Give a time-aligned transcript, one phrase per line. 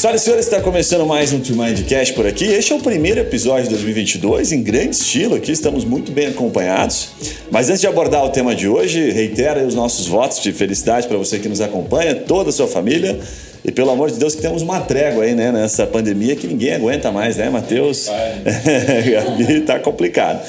[0.00, 2.46] Senhoras e senhores, está começando mais um True Mindcast por aqui.
[2.46, 7.10] Este é o primeiro episódio de 2022, em grande estilo aqui, estamos muito bem acompanhados.
[7.50, 11.18] Mas antes de abordar o tema de hoje, reitero os nossos votos de felicidade para
[11.18, 13.20] você que nos acompanha, toda a sua família.
[13.62, 16.72] E pelo amor de Deus que temos uma trégua aí, né, nessa pandemia que ninguém
[16.72, 18.08] aguenta mais, né, Matheus?
[18.08, 20.40] Gabi, tá complicado.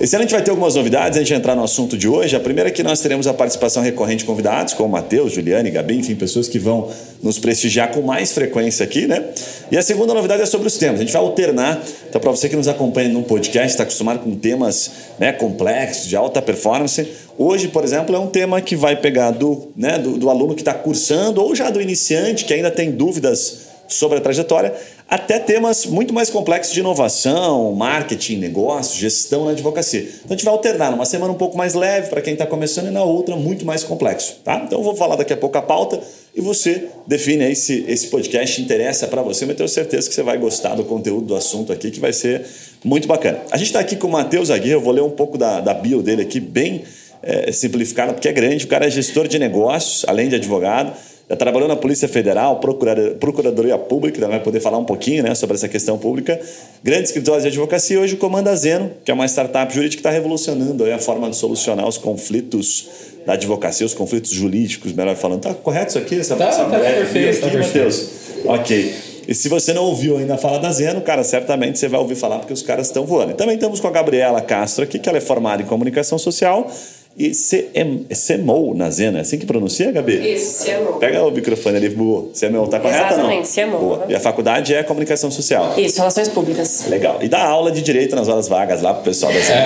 [0.00, 2.34] Esse ano a gente vai ter algumas novidades, a gente entrar no assunto de hoje.
[2.34, 5.96] A primeira é que nós teremos a participação recorrente de convidados, como Matheus, Juliane, Gabi,
[5.96, 6.90] enfim, pessoas que vão
[7.22, 9.24] nos prestigiar com mais frequência aqui, né?
[9.70, 11.00] E a segunda novidade é sobre os temas.
[11.00, 11.82] A gente vai alternar.
[12.08, 16.16] Então, para você que nos acompanha num podcast, está acostumado com temas né, complexos, de
[16.16, 20.30] alta performance, hoje, por exemplo, é um tema que vai pegar do, né, do, do
[20.30, 24.74] aluno que está cursando ou já do iniciante que ainda tem dúvidas sobre a trajetória,
[25.08, 30.00] até temas muito mais complexos de inovação, marketing, negócio, gestão na advocacia.
[30.00, 32.88] Então a gente vai alternar numa semana um pouco mais leve para quem está começando
[32.88, 34.38] e na outra muito mais complexo.
[34.42, 34.62] Tá?
[34.66, 36.00] Então eu vou falar daqui a pouco a pauta
[36.34, 40.22] e você define aí se esse podcast interessa para você, mas tenho certeza que você
[40.22, 42.44] vai gostar do conteúdo do assunto aqui, que vai ser
[42.84, 43.40] muito bacana.
[43.50, 45.72] A gente está aqui com o Matheus Aguirre, eu vou ler um pouco da, da
[45.72, 46.82] bio dele aqui, bem
[47.22, 48.64] é, simplificada, porque é grande.
[48.64, 50.92] O cara é gestor de negócios, além de advogado
[51.28, 55.68] já trabalhou na Polícia Federal, Procuradoria Pública, vai poder falar um pouquinho né, sobre essa
[55.68, 56.40] questão pública.
[56.84, 60.84] Grande escritório de advocacia, hoje comanda Zeno, que é uma startup jurídica que está revolucionando
[60.84, 62.88] a forma de solucionar os conflitos
[63.26, 65.40] da advocacia, os conflitos jurídicos, melhor falando.
[65.40, 66.20] Tá correto isso aqui?
[66.20, 68.08] Essa, tá, essa tá perfeito, aqui, tá Matheus?
[68.44, 68.94] Ok.
[69.26, 72.38] E se você não ouviu ainda falar da Zeno, cara, certamente você vai ouvir falar
[72.38, 73.32] porque os caras estão voando.
[73.32, 76.70] E também estamos com a Gabriela Castro aqui, que ela é formada em comunicação social
[77.18, 79.18] e CMO na Zena.
[79.18, 80.34] É assim que pronuncia, Gabi?
[80.34, 80.98] Isso, CMO.
[80.98, 82.28] Pega o microfone ali, boa.
[82.38, 83.70] CMO, tá correta Exatamente, não?
[83.70, 83.78] CMO.
[83.78, 84.04] Boa.
[84.08, 85.72] E a faculdade é comunicação social.
[85.78, 86.84] Isso, relações públicas.
[86.88, 87.18] Legal.
[87.22, 89.60] E dá aula de direito nas horas vagas lá pro pessoal da Zena.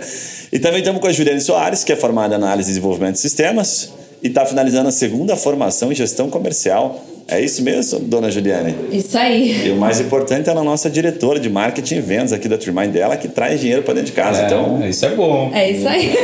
[0.52, 3.20] e também estamos com a Juliane Soares, que é formada em análise e desenvolvimento de
[3.20, 8.74] sistemas e está finalizando a segunda formação em gestão comercial é isso mesmo, dona Juliane?
[8.90, 9.66] Isso aí.
[9.66, 12.90] E o mais importante é a nossa diretora de marketing e vendas aqui da Trimind
[12.90, 14.42] dela, que traz dinheiro para dentro de casa.
[14.42, 15.50] É, então, isso é bom.
[15.54, 16.14] É isso aí.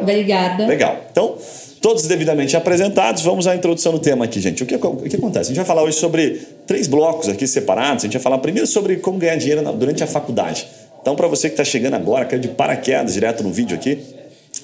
[0.00, 0.66] Obrigada.
[0.66, 1.00] Legal.
[1.10, 1.36] Então,
[1.80, 4.62] todos devidamente apresentados, vamos à introdução do tema aqui, gente.
[4.62, 5.46] O que, o que acontece?
[5.46, 8.04] A gente vai falar hoje sobre três blocos aqui separados.
[8.04, 10.66] A gente vai falar primeiro sobre como ganhar dinheiro durante a faculdade.
[11.02, 13.98] Então, para você que está chegando agora, quer de paraquedas direto no vídeo aqui,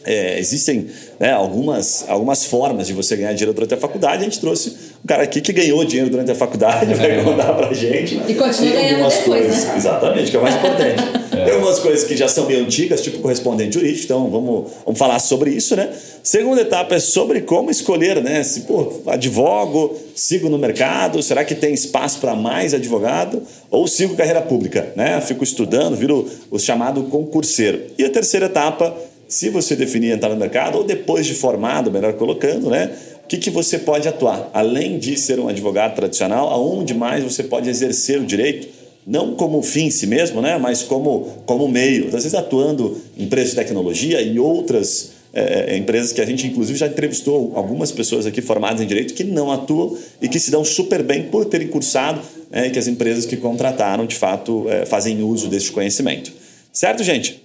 [0.04, 0.86] é, existem
[1.18, 4.22] né, algumas, algumas formas de você ganhar dinheiro durante a faculdade.
[4.22, 7.72] A gente trouxe um cara aqui que ganhou dinheiro durante a faculdade, vai contar pra
[7.72, 8.20] gente.
[8.26, 9.74] E continua ganhando depois, coisas, né?
[9.76, 11.20] Exatamente, que é o mais importante.
[11.30, 11.44] É.
[11.44, 15.18] Tem algumas coisas que já são meio antigas, tipo correspondente jurídico, então vamos, vamos falar
[15.20, 15.88] sobre isso, né?
[16.24, 18.42] Segunda etapa é sobre como escolher, né?
[18.42, 23.42] Se, pô, advogo, sigo no mercado, será que tem espaço para mais advogado?
[23.70, 25.20] Ou sigo carreira pública, né?
[25.20, 27.84] Fico estudando, viro o chamado concurseiro.
[27.96, 28.92] E a terceira etapa
[29.30, 32.90] se você definir entrar no mercado, ou depois de formado, melhor colocando, né?
[33.24, 34.50] O que, que você pode atuar?
[34.52, 38.66] Além de ser um advogado tradicional, aonde mais você pode exercer o direito?
[39.06, 40.58] Não como fim em si mesmo, né?
[40.58, 42.06] mas como, como meio.
[42.06, 46.76] Às vezes atuando em empresas de tecnologia e outras é, empresas que a gente, inclusive,
[46.76, 50.64] já entrevistou algumas pessoas aqui formadas em direito que não atuam e que se dão
[50.64, 52.20] super bem por terem cursado
[52.50, 56.32] é, e que as empresas que contrataram, de fato, é, fazem uso desse conhecimento.
[56.72, 57.40] Certo, gente?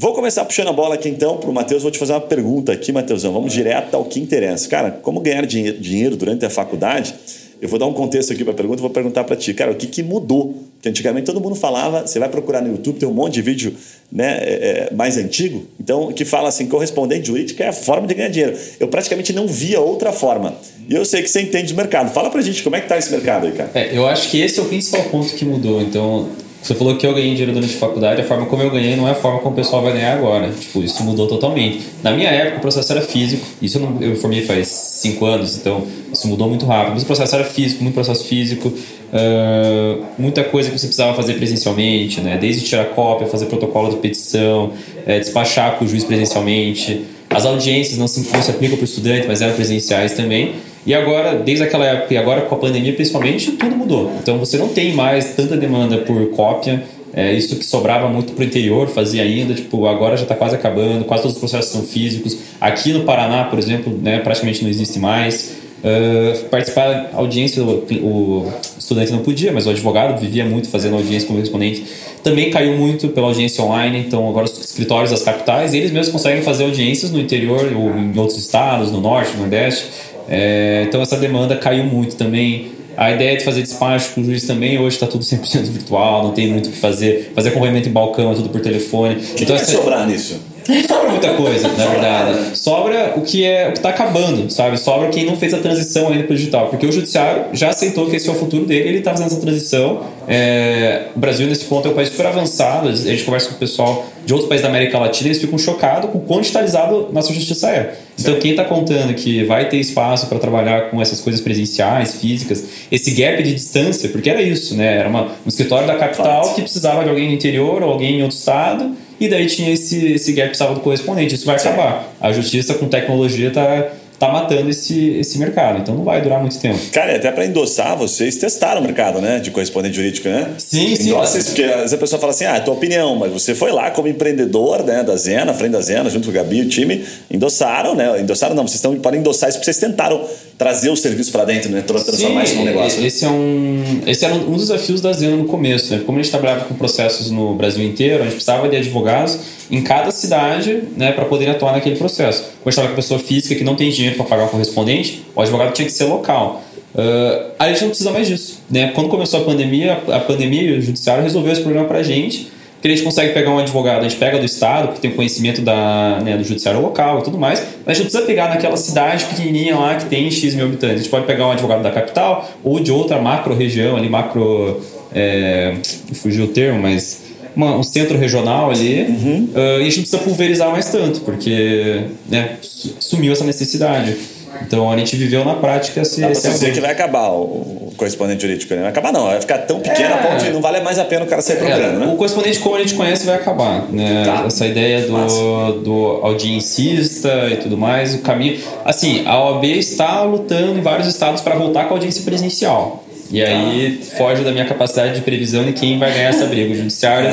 [0.00, 1.82] Vou começar puxando a bola aqui então para o Matheus.
[1.82, 3.32] Vou te fazer uma pergunta aqui, Matheusão.
[3.32, 4.68] Vamos direto ao que interessa.
[4.68, 7.12] Cara, como ganhar dinheiro durante a faculdade?
[7.60, 8.80] Eu vou dar um contexto aqui para a pergunta.
[8.80, 10.54] Vou perguntar para ti, cara, o que, que mudou?
[10.74, 13.74] Porque antigamente todo mundo falava, você vai procurar no YouTube, tem um monte de vídeo
[14.12, 18.14] né, é, é mais antigo, então que fala assim: correspondente jurídico é a forma de
[18.14, 18.56] ganhar dinheiro.
[18.78, 20.54] Eu praticamente não via outra forma.
[20.88, 22.12] E eu sei que você entende de mercado.
[22.12, 23.72] Fala pra gente como é que tá esse mercado aí, cara.
[23.74, 25.82] É, eu acho que esse é o principal ponto que mudou.
[25.82, 26.28] Então,
[26.62, 29.06] você falou que eu ganhei dinheiro durante a faculdade, a forma como eu ganhei não
[29.08, 30.50] é a forma como o pessoal vai ganhar agora.
[30.50, 31.80] Tipo, isso mudou totalmente.
[32.02, 33.46] Na minha época, o processo era físico.
[33.62, 36.94] Isso eu, não, eu formei faz cinco anos, então isso mudou muito rápido.
[36.94, 38.68] Mas o processo era físico, muito processo físico.
[38.68, 42.36] Uh, muita coisa que você precisava fazer presencialmente, né?
[42.36, 44.72] Desde tirar cópia, fazer protocolo de petição,
[45.06, 47.04] é, despachar com o juiz presencialmente.
[47.30, 50.54] As audiências não se, não se aplicam para o estudante, mas eram presenciais também.
[50.86, 54.12] E agora, desde aquela época e agora com a pandemia principalmente, tudo mudou.
[54.22, 56.82] Então você não tem mais tanta demanda por cópia.
[57.12, 60.54] É, isso que sobrava muito para o interior, fazia ainda, tipo, agora já está quase
[60.54, 62.36] acabando, quase todos os processos são físicos.
[62.60, 65.56] Aqui no Paraná, por exemplo, né, praticamente não existe mais.
[65.78, 68.52] Uh, participar da audiência, o, o,
[68.88, 71.84] estudante não podia, mas o advogado vivia muito fazendo audiência como correspondente.
[72.22, 76.42] Também caiu muito pela audiência online, então agora os escritórios das capitais, eles mesmos conseguem
[76.42, 79.86] fazer audiências no interior ou em outros estados, no norte, no nordeste.
[80.28, 82.78] É, então essa demanda caiu muito também.
[82.96, 86.32] A ideia de fazer despacho com o juiz também, hoje está tudo 100% virtual, não
[86.32, 87.32] tem muito o que fazer.
[87.34, 89.16] Fazer acompanhamento em balcão é tudo por telefone.
[89.16, 89.72] O que então, vai essa...
[89.76, 90.40] sobrar nisso?
[90.68, 92.58] Não sobra muita coisa, na verdade.
[92.58, 94.78] Sobra o que é o que está acabando, sabe?
[94.78, 96.68] Sobra quem não fez a transição ainda para o digital.
[96.68, 99.40] Porque o judiciário já aceitou que esse é o futuro dele, ele está fazendo essa
[99.40, 100.02] transição.
[100.28, 102.88] É, o Brasil, nesse ponto, é um país super avançado.
[102.88, 106.10] A gente conversa com o pessoal de outros países da América Latina, eles ficam chocados
[106.10, 107.94] com o quão digitalizado nossa justiça é.
[108.20, 112.62] Então, quem está contando que vai ter espaço para trabalhar com essas coisas presenciais, físicas,
[112.92, 114.98] esse gap de distância, porque era isso, né?
[114.98, 118.22] Era uma, um escritório da capital que precisava de alguém no interior ou alguém em
[118.22, 121.34] outro estado, e daí tinha esse, esse gap do correspondente.
[121.34, 122.14] Isso vai acabar.
[122.20, 125.78] A justiça com tecnologia está tá matando esse, esse mercado.
[125.78, 126.78] Então não vai durar muito tempo.
[126.92, 129.38] Cara, até para endossar, vocês testaram o mercado, né?
[129.38, 130.54] De correspondente jurídico, né?
[130.58, 131.10] Sim, sim.
[131.10, 134.08] Nossa, porque a pessoa fala assim, ah, é tua opinião, mas você foi lá como
[134.08, 137.94] empreendedor, né, da Zena, frente da Zena, junto com o Gabi e o time, endossaram,
[137.94, 138.20] né?
[138.20, 140.24] Endossaram não, vocês estão para endossar isso porque vocês tentaram
[140.56, 141.82] trazer o serviço para dentro, né?
[141.82, 143.06] Transformar Sim, isso num negócio.
[143.06, 146.02] Esse é um, esse era um dos desafios da Zena no começo, né?
[146.04, 149.38] Como a gente trabalhava com processos no Brasil inteiro, a gente precisava de advogados
[149.70, 152.44] em cada cidade, né, para poder atuar naquele processo.
[152.62, 155.72] Quando estava com pessoa física que não tem dinheiro para pagar o correspondente, o advogado
[155.72, 156.62] tinha que ser local.
[156.94, 158.92] Uh, a gente não precisa mais disso, né?
[158.94, 162.50] Quando começou a pandemia, a pandemia e o judiciário resolveu esse problema para a gente
[162.78, 165.60] porque a gente consegue pegar um advogado, a gente pega do Estado, que tem conhecimento
[165.60, 168.76] da, né, do judiciário local e tudo mais, mas a gente não precisa pegar naquela
[168.76, 170.94] cidade pequenininha lá que tem X mil habitantes.
[170.94, 174.80] A gente pode pegar um advogado da capital ou de outra macro região ali, macro.
[175.12, 175.74] É,
[176.14, 177.27] fugiu o termo, mas.
[177.58, 179.48] Uma, um centro regional ali uhum.
[179.52, 182.56] uh, e a gente não precisa pulverizar mais tanto, porque né,
[183.00, 184.16] sumiu essa necessidade.
[184.62, 186.20] Então a gente viveu na prática esse.
[186.20, 188.82] Dá esse dizer que vai acabar o, correspondente jurídico, né?
[188.82, 190.12] Vai acabar não, vai ficar tão pequeno é...
[190.12, 192.12] a ponto de não vale mais a pena o cara sair procurando, é, né?
[192.12, 194.24] O correspondente como a gente conhece vai acabar, né?
[194.24, 194.44] Tá.
[194.46, 198.58] Essa ideia do, do audiencista e tudo mais, o caminho.
[198.84, 203.04] Assim, a OAB está lutando em vários estados para voltar com a audiência presencial.
[203.30, 206.72] E aí foge da minha capacidade de previsão de quem vai ganhar essa briga.
[206.72, 207.28] O judiciário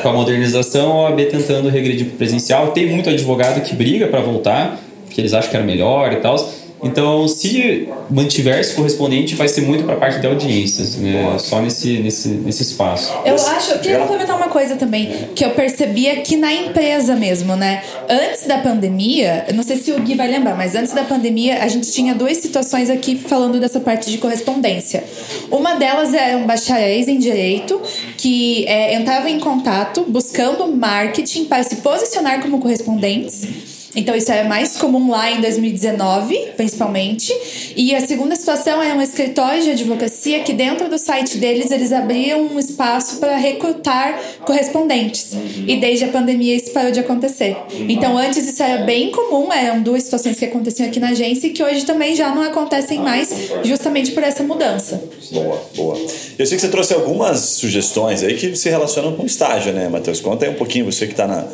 [0.00, 2.68] com a modernização, a OAB tentando regredir para o presencial.
[2.68, 6.36] Tem muito advogado que briga para voltar, porque eles acham que era melhor e tal.
[6.82, 11.36] Então, se mantiver esse correspondente, vai ser muito para a parte de audiências, né?
[11.38, 13.12] só nesse, nesse, nesse espaço.
[13.24, 17.54] Eu acho, eu queria complementar uma coisa também, que eu percebi aqui na empresa mesmo,
[17.54, 17.82] né?
[18.08, 21.68] Antes da pandemia, não sei se o Gui vai lembrar, mas antes da pandemia, a
[21.68, 25.04] gente tinha duas situações aqui falando dessa parte de correspondência.
[25.50, 27.80] Uma delas eram bacharéis em direito,
[28.16, 34.44] que é, entravam em contato buscando marketing para se posicionar como correspondentes então, isso é
[34.44, 37.32] mais comum lá em 2019, principalmente.
[37.74, 41.92] E a segunda situação é um escritório de advocacia que, dentro do site deles, eles
[41.92, 45.32] abriam um espaço para recrutar correspondentes.
[45.66, 47.56] E desde a pandemia isso parou de acontecer.
[47.88, 51.50] Então, antes isso era bem comum, eram duas situações que aconteciam aqui na agência e
[51.50, 53.28] que hoje também já não acontecem mais,
[53.64, 55.02] justamente por essa mudança.
[55.32, 55.96] Boa, boa.
[56.38, 60.20] Eu sei que você trouxe algumas sugestões aí que se relacionam com estágio, né, Matheus?
[60.20, 61.44] Conta aí um pouquinho, você que está na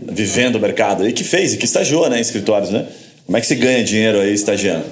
[0.00, 2.86] vivendo o mercado e que fez e que estagiou né, em escritórios, né?
[3.26, 4.84] Como é que se ganha dinheiro aí estagiando?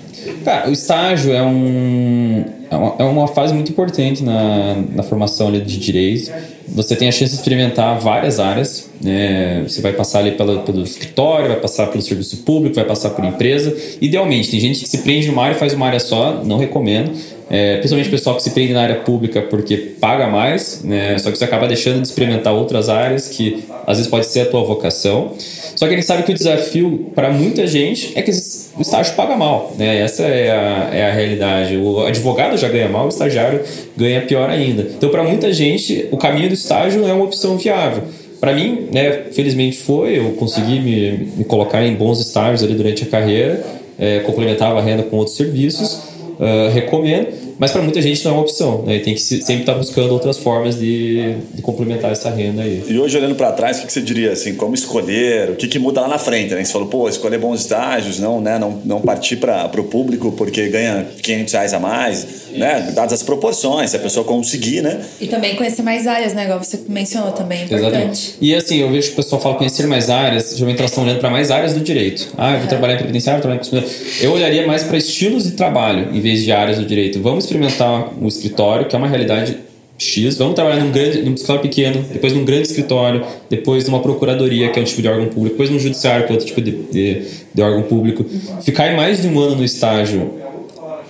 [0.45, 5.53] Cara, o estágio é, um, é, uma, é uma fase muito importante na, na formação
[5.53, 6.33] de direito.
[6.69, 8.91] Você tem a chance de experimentar várias áreas.
[9.01, 9.63] Né?
[9.69, 13.25] Você vai passar ali pela, pelo escritório, vai passar pelo serviço público, vai passar por
[13.25, 13.73] empresa.
[14.01, 17.13] Idealmente, tem gente que se prende numa área e faz uma área só, não recomendo.
[17.51, 21.19] É, principalmente o pessoal que se prende na área pública porque paga mais, né?
[21.19, 24.47] só que você acaba deixando de experimentar outras áreas que às vezes pode ser a
[24.47, 25.33] tua vocação.
[25.77, 29.15] Só que a gente sabe que o desafio para muita gente é que o estágio
[29.15, 29.99] paga mal, né?
[29.99, 31.77] essa é a, é a realidade.
[31.77, 33.61] O advogado já ganha mal, o estagiário
[33.97, 34.83] ganha pior ainda.
[34.83, 38.05] Então, para muita gente, o caminho do estágio não é uma opção viável.
[38.41, 43.03] Para mim, né, felizmente foi, eu consegui me, me, colocar em bons estágios ali durante
[43.05, 43.65] a carreira,
[43.99, 48.35] é, complementava a renda com outros serviços uh, recomendo, mas para muita gente não é
[48.35, 48.99] uma opção, né?
[48.99, 52.83] Tem que sempre estar tá buscando outras formas de, de complementar essa renda aí.
[52.89, 54.55] E hoje, olhando para trás, o que, você diria assim?
[54.55, 55.51] Como escolher?
[55.51, 56.55] O que, que muda lá na frente?
[56.55, 56.65] Né?
[56.65, 58.59] Você falou, pô, escolher bons estágios, não, né?
[58.59, 62.93] não, não partir para o público porque ganha 500 reais a mais, né?
[62.95, 65.01] Dadas as proporções, se a pessoa conseguir, né?
[65.21, 66.45] E também conhecer mais áreas, né?
[66.45, 67.87] Igual você mencionou também, é importante.
[67.87, 68.35] Exatamente.
[68.41, 71.21] E assim, eu vejo que o pessoal fala conhecer mais áreas, geralmente elas estão olhando
[71.21, 72.33] para mais áreas do direito.
[72.37, 75.53] Ah, eu vou trabalhar em previdenciário, vou trabalhar em Eu olharia mais para estilos de
[75.53, 77.21] trabalho, em vez de áreas do direito.
[77.21, 79.57] Vamos experimentar o escritório, que é uma realidade
[79.97, 84.69] X, vamos trabalhar num grande, num escritório pequeno, depois num grande escritório, depois numa procuradoria,
[84.71, 86.73] que é um tipo de órgão público, depois num judiciário, que é outro tipo de,
[86.73, 87.23] de,
[87.55, 88.25] de órgão público.
[88.63, 90.33] Ficar mais de um ano no estágio,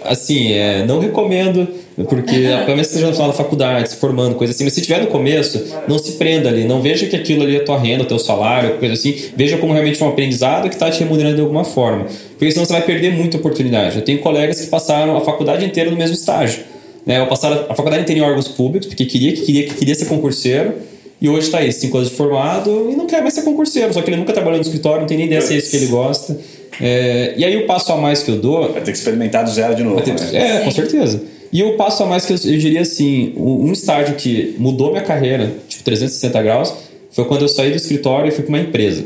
[0.05, 1.67] assim, é, não recomendo,
[2.09, 2.33] porque
[2.65, 5.01] pelo menos você esteja no final da faculdade, se formando, coisa assim, mas se tiver
[5.01, 8.19] no começo, não se prenda ali, não veja que aquilo ali é tua renda, teu
[8.19, 12.07] salário, coisa assim, veja como realmente um aprendizado que está te remunerando de alguma forma,
[12.31, 13.97] porque senão você vai perder muita oportunidade.
[13.97, 16.63] Eu tenho colegas que passaram a faculdade inteira no mesmo estágio,
[17.07, 17.21] né?
[17.21, 20.07] Eu passaram a faculdade inteira em órgãos públicos, porque queria, que queria, que queria ser
[20.07, 20.75] concurseiro,
[21.21, 24.03] E hoje tá aí, cinco anos de formado e não quer mais ser concurseiro, só
[24.03, 25.87] que ele nunca trabalhou no escritório, não tem nem ideia se é isso que ele
[25.87, 26.37] gosta.
[26.81, 28.73] É, e aí o passo a mais que eu dou.
[28.73, 30.01] Vai ter que experimentar do zero de novo.
[30.01, 30.59] Ter, né?
[30.59, 31.23] É, com certeza.
[31.53, 35.05] E o passo a mais que eu, eu, diria assim, um estágio que mudou minha
[35.05, 36.75] carreira, tipo 360 graus,
[37.13, 39.05] foi quando eu saí do escritório e fui para uma empresa.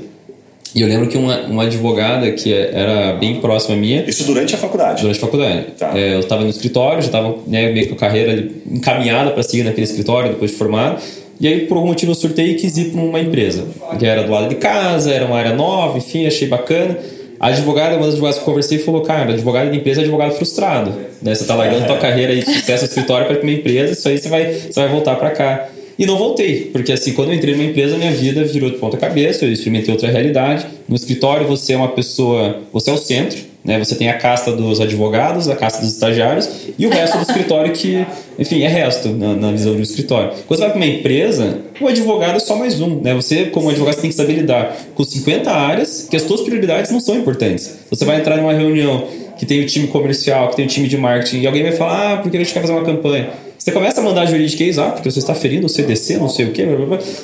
[0.74, 4.04] E eu lembro que uma, uma advogada que era bem próxima minha.
[4.06, 5.02] Isso durante a faculdade?
[5.02, 5.66] Durante a faculdade.
[5.78, 5.98] Tá.
[5.98, 9.64] É, eu estava no escritório, já estava né, meio com a carreira encaminhada para seguir
[9.64, 11.02] naquele escritório depois de formado.
[11.40, 13.64] E aí, por algum motivo, eu surtei e quis ir para uma empresa,
[13.98, 16.98] que era do lado de casa, era uma área nova, enfim, achei bacana.
[17.40, 20.32] A advogada, uma das advogadas que eu conversei, falou: Cara, advogado de empresa é advogado
[20.32, 20.90] frustrado.
[21.22, 21.34] Né?
[21.34, 24.28] Você está largando tua carreira de sucesso no escritório para uma empresa, isso aí você
[24.28, 25.68] vai, você vai voltar para cá.
[25.98, 28.96] E não voltei, porque assim, quando eu entrei numa empresa, minha vida virou de ponta
[28.96, 30.64] cabeça, eu experimentei outra realidade.
[30.88, 33.36] No escritório, você é uma pessoa, você é o centro,
[33.68, 33.78] né?
[33.78, 36.48] Você tem a casta dos advogados, a casta dos estagiários
[36.78, 38.06] e o resto do escritório que,
[38.38, 40.30] enfim, é resto na, na visão do escritório.
[40.46, 43.14] Quando você vai para uma empresa, o advogado é só mais um, né?
[43.14, 46.90] Você, como advogado, você tem que saber lidar com 50 áreas que as suas prioridades
[46.90, 47.74] não são importantes.
[47.90, 49.06] Você vai entrar numa reunião
[49.38, 52.14] que tem o time comercial, que tem o time de marketing, e alguém vai falar,
[52.14, 53.28] ah, porque a gente quer fazer uma campanha.
[53.58, 56.52] Você começa a mandar juridiquês, ah, porque você está ferindo o CDC, não sei o
[56.52, 56.66] quê,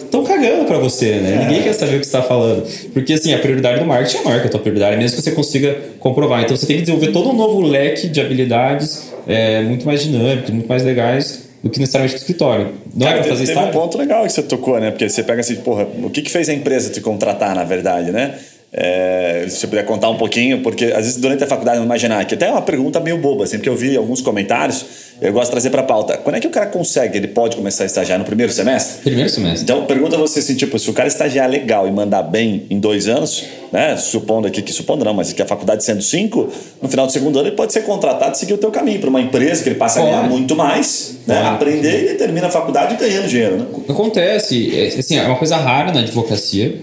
[0.03, 1.35] estão cagando para você, né?
[1.35, 1.39] É.
[1.45, 2.67] Ninguém quer saber o que você está falando.
[2.93, 5.33] Porque, assim, a prioridade do marketing é a marca, a tua prioridade, mesmo que você
[5.33, 6.43] consiga comprovar.
[6.43, 10.51] Então, você tem que desenvolver todo um novo leque de habilidades é, muito mais dinâmicos,
[10.51, 12.73] muito mais legais do que necessariamente no escritório.
[12.95, 14.91] Não Cara, é pra fazer Teve um ponto legal que você tocou, né?
[14.91, 18.13] Porque você pega assim, porra, o que, que fez a empresa te contratar, na verdade,
[18.13, 18.35] né?
[18.77, 22.25] É, se você puder contar um pouquinho, porque às vezes durante a faculdade não imaginar,
[22.25, 24.85] que até é uma pergunta meio boba, assim, porque eu vi alguns comentários,
[25.23, 26.17] eu gosto de trazer para pauta.
[26.17, 29.03] Quando é que o cara consegue, ele pode começar a estagiar no primeiro semestre?
[29.03, 29.63] Primeiro semestre.
[29.63, 33.07] Então, pergunta você assim, tipo, se o cara estagiar legal e mandar bem em dois
[33.07, 36.49] anos, né, supondo aqui, que supondo não, mas que a faculdade sendo cinco,
[36.83, 39.09] no final do segundo ano ele pode ser contratado e seguir o teu caminho para
[39.09, 42.97] uma empresa que ele passa a ganhar muito mais, né, aprender e termina a faculdade
[42.97, 43.67] ganhando dinheiro, né?
[43.89, 46.75] Acontece, é, assim, é uma coisa rara na advocacia,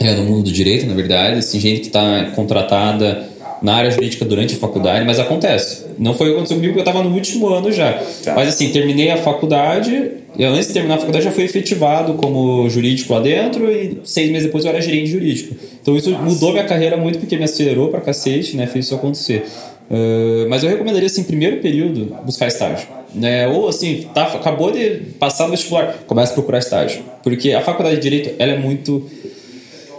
[0.00, 3.28] é, no mundo do direito, na verdade, assim, gente que está contratada
[3.62, 5.86] na área jurídica durante a faculdade, mas acontece.
[5.98, 7.94] Não foi o que aconteceu comigo, porque eu estava no último ano já.
[8.22, 8.34] Tá.
[8.34, 12.68] Mas assim, terminei a faculdade, eu, antes de terminar a faculdade já fui efetivado como
[12.68, 15.56] jurídico lá dentro e seis meses depois eu era gerente jurídico.
[15.80, 16.24] Então isso Nossa.
[16.24, 18.66] mudou minha carreira muito porque me acelerou pra cacete, né?
[18.66, 19.46] Fez isso acontecer.
[19.90, 22.88] Uh, mas eu recomendaria, assim, primeiro período, buscar estágio.
[23.14, 23.46] Né?
[23.48, 27.02] Ou assim, tá, acabou de passar no vestibular, começa a procurar estágio.
[27.22, 29.08] Porque a faculdade de Direito, ela é muito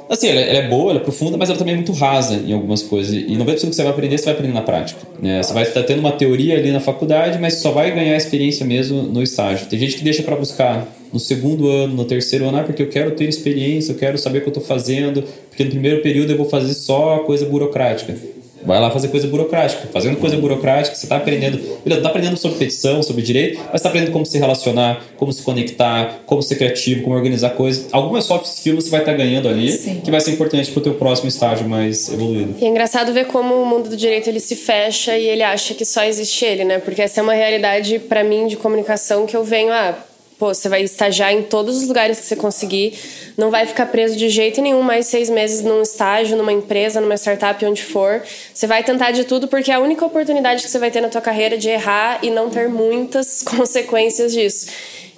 [0.09, 2.53] Assim, ela, ela, é boa, ela é profunda, mas ela também é muito rasa em
[2.53, 3.13] algumas coisas.
[3.13, 5.01] E 90% do que você vai aprender, você vai aprender na prática.
[5.21, 5.43] Né?
[5.43, 9.03] Você vai estar tendo uma teoria ali na faculdade, mas só vai ganhar experiência mesmo
[9.03, 9.67] no estágio.
[9.67, 12.89] Tem gente que deixa para buscar no segundo ano, no terceiro ano, ah, porque eu
[12.89, 16.31] quero ter experiência, eu quero saber o que eu estou fazendo, porque no primeiro período
[16.31, 18.15] eu vou fazer só coisa burocrática.
[18.67, 19.87] Vai lá fazer coisa burocrática.
[19.93, 21.57] Fazendo coisa burocrática, você está aprendendo.
[21.85, 26.19] Está aprendendo sobre petição, sobre direito, mas está aprendendo como se relacionar, como se conectar,
[26.25, 27.87] como ser criativo, como organizar coisas.
[27.93, 30.01] Algumas soft skills você vai estar tá ganhando ali, Sim.
[30.03, 32.55] que vai ser importante para o teu próximo estágio mais evoluído.
[32.59, 35.73] E é engraçado ver como o mundo do direito ele se fecha e ele acha
[35.73, 36.79] que só existe ele, né?
[36.79, 39.95] Porque essa é uma realidade para mim de comunicação que eu venho a ah,
[40.39, 42.93] Pô, você vai estagiar em todos os lugares que você conseguir,
[43.35, 47.15] não vai ficar preso de jeito nenhum mais seis meses num estágio, numa empresa, numa
[47.15, 48.21] startup, onde for.
[48.53, 51.09] Você vai tentar de tudo porque é a única oportunidade que você vai ter na
[51.09, 54.67] tua carreira de errar e não ter muitas consequências disso.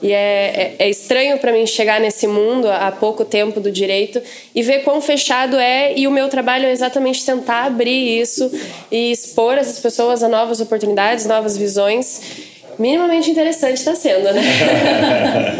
[0.01, 4.21] E é, é, é estranho para mim chegar nesse mundo há pouco tempo do direito
[4.55, 5.93] e ver quão fechado é.
[5.97, 8.49] E o meu trabalho é exatamente tentar abrir isso
[8.89, 12.48] e expor essas pessoas a novas oportunidades, novas visões
[12.79, 14.41] minimamente interessante está sendo, né?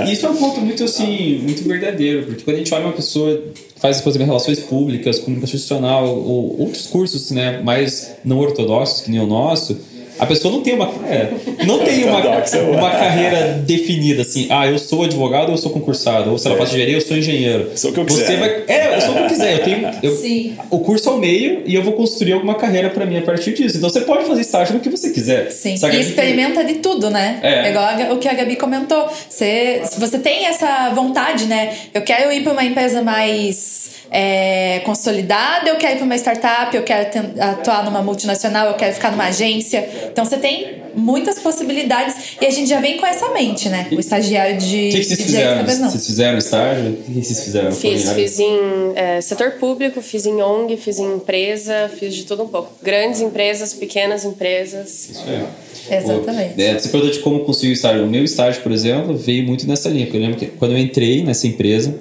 [0.11, 3.43] Isso é um ponto muito assim, muito verdadeiro, porque quando a gente olha uma pessoa
[3.75, 9.11] faz, por exemplo, relações públicas, comunicação institucional ou outros cursos, né, mais não ortodoxos que
[9.11, 9.77] nem o nosso,
[10.19, 11.29] a pessoa não tem uma, é,
[11.65, 14.47] não tem uma, uma carreira definida assim.
[14.49, 16.31] Ah, eu sou advogado ou eu sou concursado.
[16.31, 17.71] Ou se ela faz engenharia, eu sou engenheiro.
[17.75, 18.25] Sou o que eu quiser.
[18.25, 19.53] Você vai, é, eu sou o que eu quiser.
[19.53, 20.57] Eu tenho, eu, Sim.
[20.69, 23.77] O curso ao meio e eu vou construir alguma carreira para mim a partir disso.
[23.77, 25.51] Então você pode fazer estágio no que você quiser.
[25.51, 25.75] Sim.
[25.75, 27.39] E experimenta de tudo, né?
[27.41, 27.67] É.
[27.67, 29.07] é igual o que a Gabi comentou.
[29.29, 31.73] Você, se você tem essa vontade, né?
[31.93, 36.75] Eu quero ir para uma empresa mais é, consolidada, eu quero ir para uma startup,
[36.75, 37.09] eu quero
[37.39, 40.08] atuar numa multinacional, eu quero ficar numa agência.
[40.11, 43.87] Então você tem muitas possibilidades e a gente já vem com essa mente, né?
[43.91, 44.89] O estagiário de.
[44.89, 45.65] O que, que vocês fizeram?
[45.65, 46.91] Vocês fizeram estágio?
[46.91, 47.71] O que vocês fizeram?
[47.71, 48.57] Fiz, fiz em
[48.95, 52.73] é, setor público, fiz em ONG, fiz em empresa, fiz de tudo um pouco.
[52.81, 55.09] Grandes empresas, pequenas empresas.
[55.09, 55.69] Isso é.
[55.97, 56.61] Exatamente.
[56.61, 58.03] é, você perguntou de como conseguir o estágio.
[58.03, 60.05] O meu estágio, por exemplo, veio muito nessa linha.
[60.05, 61.95] Porque eu lembro que quando eu entrei nessa empresa,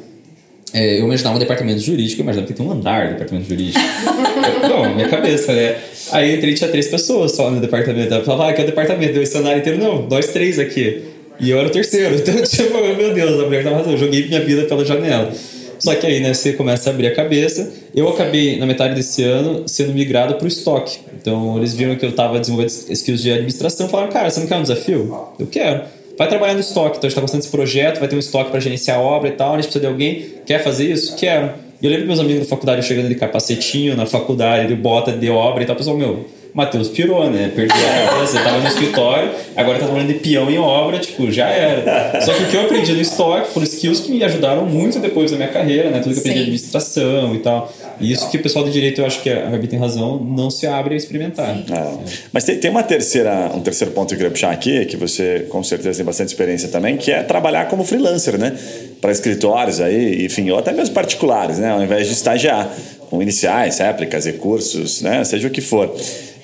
[0.73, 3.79] é, eu imaginava um departamento jurídico, eu imaginava que tem um andar de departamento jurídico.
[4.69, 5.77] não, minha cabeça, né?
[6.13, 8.13] Aí eu entrei tinha três pessoas só no departamento.
[8.13, 9.79] Ela falava, ah, aqui é o departamento, deu esse andar inteiro.
[9.79, 11.03] Não, nós três aqui.
[11.41, 12.17] E eu era o terceiro.
[12.19, 13.93] Então, tipo, meu Deus, a mulher tava razão.
[13.93, 15.33] Eu joguei minha vida pela janela.
[15.79, 17.73] Só que aí, né, você começa a abrir a cabeça.
[17.95, 20.99] Eu acabei, na metade desse ano, sendo migrado para o estoque.
[21.21, 24.47] Então, eles viram que eu estava desenvolvendo skills de administração e falaram, cara, você não
[24.47, 25.29] quer um desafio?
[25.39, 25.83] Eu quero.
[26.19, 26.99] Vai trabalhar no estoque.
[26.99, 29.29] Então, a gente está gostando desse projeto, vai ter um estoque para gerenciar a obra
[29.29, 29.53] e tal.
[29.53, 30.27] A gente precisa de alguém.
[30.45, 31.17] Quer fazer isso?
[31.17, 31.53] Quero.
[31.81, 35.31] E eu lembro meus amigos da faculdade chegando de capacetinho na faculdade, de bota de
[35.31, 35.77] obra e tal.
[35.77, 36.27] Pessoal, meu,
[36.59, 37.53] Matheus pirou, né?
[37.55, 41.47] Perdeu a cabeça, tava no escritório, agora tá trabalhando de peão em obra, tipo, já
[41.47, 42.21] era.
[42.21, 45.31] Só que o que eu aprendi no estoque foram skills que me ajudaram muito depois
[45.31, 46.01] da minha carreira, né?
[46.01, 47.73] Tudo que eu aprendi de administração e tal.
[48.01, 50.51] E isso que o pessoal de direito, eu acho que a Gabi tem razão, não
[50.51, 51.49] se abre a experimentar.
[51.49, 51.97] É.
[52.33, 55.47] Mas tem, tem uma terceira, um terceiro ponto que eu queria puxar aqui, que você
[55.49, 58.53] com certeza tem bastante experiência também, que é trabalhar como freelancer, né?
[59.01, 61.71] Para escritórios aí, enfim, ou até mesmo particulares, né?
[61.71, 62.69] Ao invés de estagiar
[63.09, 65.23] com iniciais, réplicas, recursos, né?
[65.23, 65.95] Seja o que for.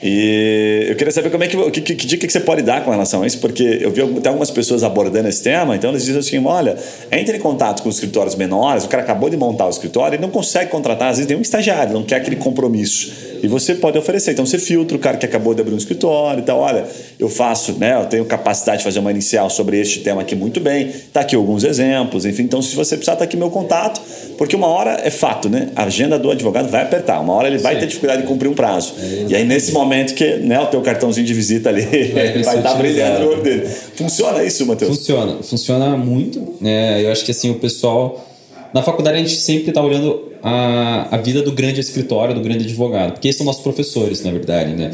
[0.07, 2.85] E eu queria saber como é que, que, que, que dica que você pode dar
[2.85, 6.05] com relação a isso, porque eu vi até algumas pessoas abordando esse tema, então eles
[6.05, 6.77] dizem assim: olha,
[7.11, 10.29] entre em contato com escritórios menores, o cara acabou de montar o escritório e não
[10.29, 13.34] consegue contratar, às vezes tem um estagiário, não quer aquele compromisso.
[13.43, 14.33] E você pode oferecer.
[14.33, 16.59] Então você filtra o cara que acabou de abrir um escritório e tal.
[16.59, 16.87] Olha,
[17.19, 18.01] eu faço, né?
[18.01, 20.93] Eu tenho capacidade de fazer uma inicial sobre este tema aqui muito bem.
[21.13, 22.43] Tá aqui alguns exemplos, enfim.
[22.43, 24.01] Então, se você precisar, tá aqui meu contato,
[24.37, 25.71] porque uma hora é fato, né?
[25.77, 27.21] A agenda do advogado vai apertar.
[27.21, 27.81] Uma hora ele vai Sim.
[27.81, 28.95] ter dificuldade de cumprir um prazo.
[28.99, 32.63] É e aí, nesse momento que né, o teu cartãozinho de visita ali vai estar
[32.63, 33.67] tá brilhando no olho dele.
[33.97, 34.97] Funciona isso, Matheus?
[34.97, 35.43] Funciona.
[35.43, 36.57] Funciona muito.
[36.63, 38.34] É, eu acho que assim, o pessoal
[38.75, 42.65] na faculdade a gente sempre está olhando a, a vida do grande escritório, do grande
[42.65, 44.93] advogado, porque esses são nossos professores, na verdade, né?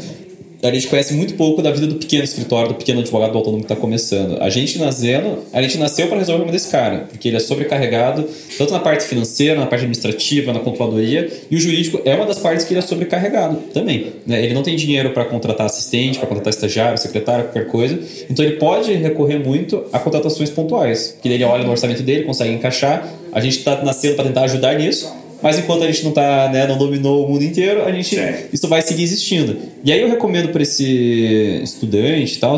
[0.69, 3.63] A gente conhece muito pouco da vida do pequeno escritório, do pequeno advogado do autônomo
[3.63, 4.41] que está começando.
[4.41, 7.39] A gente nascendo, a gente nasceu para resolver o problema desse cara, porque ele é
[7.39, 8.27] sobrecarregado,
[8.57, 12.37] tanto na parte financeira, na parte administrativa, na controladoria, e o jurídico é uma das
[12.37, 14.13] partes que ele é sobrecarregado também.
[14.25, 14.43] Né?
[14.43, 17.99] Ele não tem dinheiro para contratar assistente, para contratar estagiário, secretário, qualquer coisa,
[18.29, 22.51] então ele pode recorrer muito a contratações pontuais, que ele olha no orçamento dele, consegue
[22.53, 23.07] encaixar.
[23.31, 26.67] A gente está nascendo para tentar ajudar nisso, mas enquanto a gente não tá, né,
[26.67, 28.15] não dominou o mundo inteiro, a gente
[28.51, 29.57] isso vai seguir existindo.
[29.83, 32.55] E aí eu recomendo para esse estudante e tal,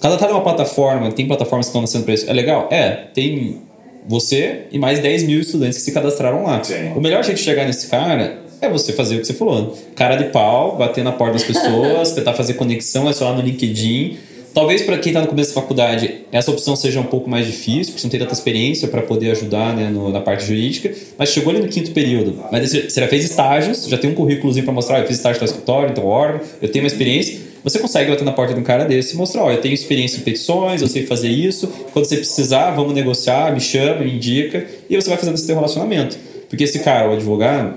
[0.00, 2.28] cada tá numa plataforma, tem plataformas que estão nascendo para isso.
[2.28, 2.68] É legal?
[2.70, 3.62] É, tem
[4.06, 6.62] você e mais 10 mil estudantes que se cadastraram lá.
[6.62, 6.92] Sim.
[6.96, 9.76] O melhor jeito de chegar nesse cara é você fazer o que você falou.
[9.94, 13.42] Cara de pau, bater na porta das pessoas, tentar fazer conexão, é só lá no
[13.42, 14.18] LinkedIn
[14.54, 17.92] Talvez para quem está no começo da faculdade, essa opção seja um pouco mais difícil,
[17.92, 21.30] porque você não tem tanta experiência para poder ajudar né, no, na parte jurídica, mas
[21.30, 22.38] chegou ali no quinto período.
[22.52, 25.46] Mas você já fez estágios, já tem um currículozinho para mostrar, eu fiz estágio no
[25.46, 27.40] escritório, então órgão, eu tenho uma experiência.
[27.64, 30.18] Você consegue bater na porta de um cara desse e mostrar: ó, eu tenho experiência
[30.18, 34.66] em petições, eu sei fazer isso, quando você precisar, vamos negociar, me chama, me indica,
[34.90, 36.18] e você vai fazendo esse teu relacionamento.
[36.48, 37.74] Porque esse cara, o advogado,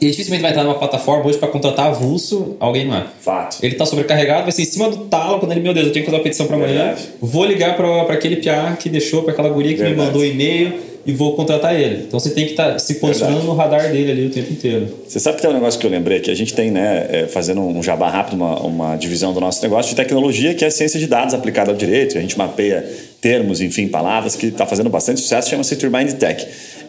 [0.00, 3.12] ele dificilmente vai entrar numa plataforma hoje para contratar avulso alguém lá.
[3.20, 3.58] Fato.
[3.62, 6.04] Ele está sobrecarregado, vai ser em cima do talo quando ele, meu Deus, eu tenho
[6.04, 6.94] que fazer uma petição para amanhã.
[7.20, 10.00] Vou ligar para aquele PA que deixou, para aquela guria que Verdade.
[10.00, 10.74] me mandou e-mail
[11.06, 12.04] e vou contratar ele.
[12.06, 13.56] Então você tem que estar tá se posicionando Verdade.
[13.56, 14.88] no radar dele ali o tempo inteiro.
[15.06, 17.26] Você sabe que tem um negócio que eu lembrei que a gente tem, né, é,
[17.26, 20.70] fazendo um jabá rápido, uma, uma divisão do nosso negócio de tecnologia que é a
[20.70, 22.18] ciência de dados aplicada ao direito.
[22.18, 22.84] A gente mapeia
[23.20, 26.44] termos, enfim, palavras que está fazendo bastante sucesso, chama-se Turbine Tech.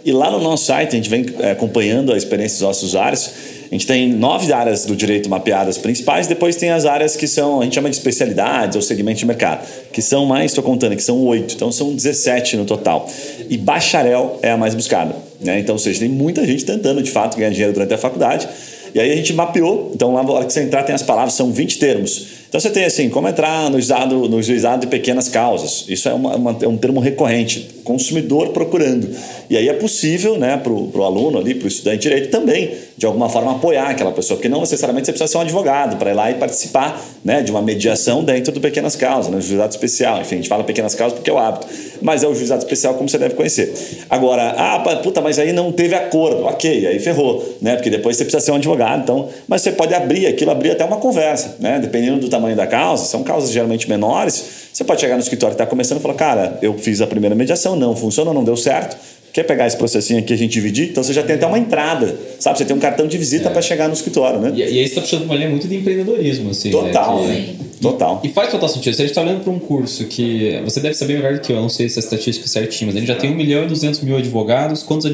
[0.08, 3.30] E lá no nosso site, a gente vem é, acompanhando a experiência dos nossos usuários.
[3.70, 7.60] A gente tem nove áreas do direito mapeadas principais, depois tem as áreas que são,
[7.60, 11.04] a gente chama de especialidades ou segmento de mercado, que são mais, estou contando que
[11.04, 13.06] são oito, então são 17 no total.
[13.50, 15.13] E bacharel é a mais buscada.
[15.41, 15.60] Né?
[15.60, 18.48] Então, ou seja, tem muita gente tentando de fato ganhar dinheiro durante a faculdade.
[18.96, 21.34] E aí a gente mapeou, então lá na hora que você entrar tem as palavras,
[21.34, 22.28] são 20 termos.
[22.47, 25.86] Então você tem assim, como entrar no juizado, no juizado de pequenas causas.
[25.88, 29.10] Isso é, uma, uma, é um termo recorrente, consumidor procurando.
[29.49, 32.73] E aí é possível né, para o aluno ali, para o estudante de direito também,
[32.97, 36.12] de alguma forma, apoiar aquela pessoa, porque não necessariamente você precisa ser um advogado para
[36.12, 40.21] ir lá e participar né, de uma mediação dentro do pequenas causas, né, juizado especial.
[40.21, 41.67] Enfim, a gente fala pequenas causas porque é o hábito.
[42.01, 43.73] Mas é o juizado especial como você deve conhecer.
[44.10, 46.43] Agora, ah, puta, mas aí não teve acordo.
[46.45, 47.75] Ok, aí ferrou, né?
[47.75, 49.01] Porque depois você precisa ser um advogado.
[49.03, 51.79] Então, mas você pode abrir aquilo, abrir até uma conversa, né?
[51.79, 55.62] Dependendo do tamanho da causa, são causas geralmente menores, você pode chegar no escritório que
[55.62, 58.95] está começando e falar, cara, eu fiz a primeira mediação, não funcionou, não deu certo.
[59.34, 60.89] Quer pegar esse processinho aqui a gente dividir?
[60.89, 62.58] Então você já tem até uma entrada, sabe?
[62.58, 63.52] Você tem um cartão de visita é.
[63.52, 64.52] para chegar no escritório, né?
[64.56, 66.69] E, e aí você está puxando uma linha muito de empreendedorismo, assim.
[66.69, 66.73] Né?
[66.73, 67.45] Total, né?
[67.45, 68.21] Que, Total.
[68.23, 68.95] E, e, faz total sentido.
[68.95, 71.52] Se a gente está olhando para um curso que você deve saber melhor do que
[71.52, 73.63] eu, eu não sei se a estatística é certinha, mas ele já tem 1 milhão
[73.63, 74.82] e 200 mil advogados.
[74.82, 75.06] Quantos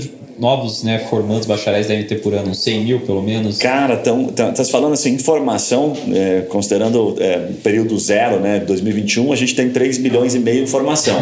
[0.43, 2.53] novos né, formandos bacharéis devem ter por ano?
[2.53, 3.57] 100 mil, pelo menos?
[3.57, 4.01] Cara,
[4.49, 9.97] estás falando assim, informação, é, considerando é, período zero, né, 2021, a gente tem 3
[9.99, 11.17] milhões e meio de formação.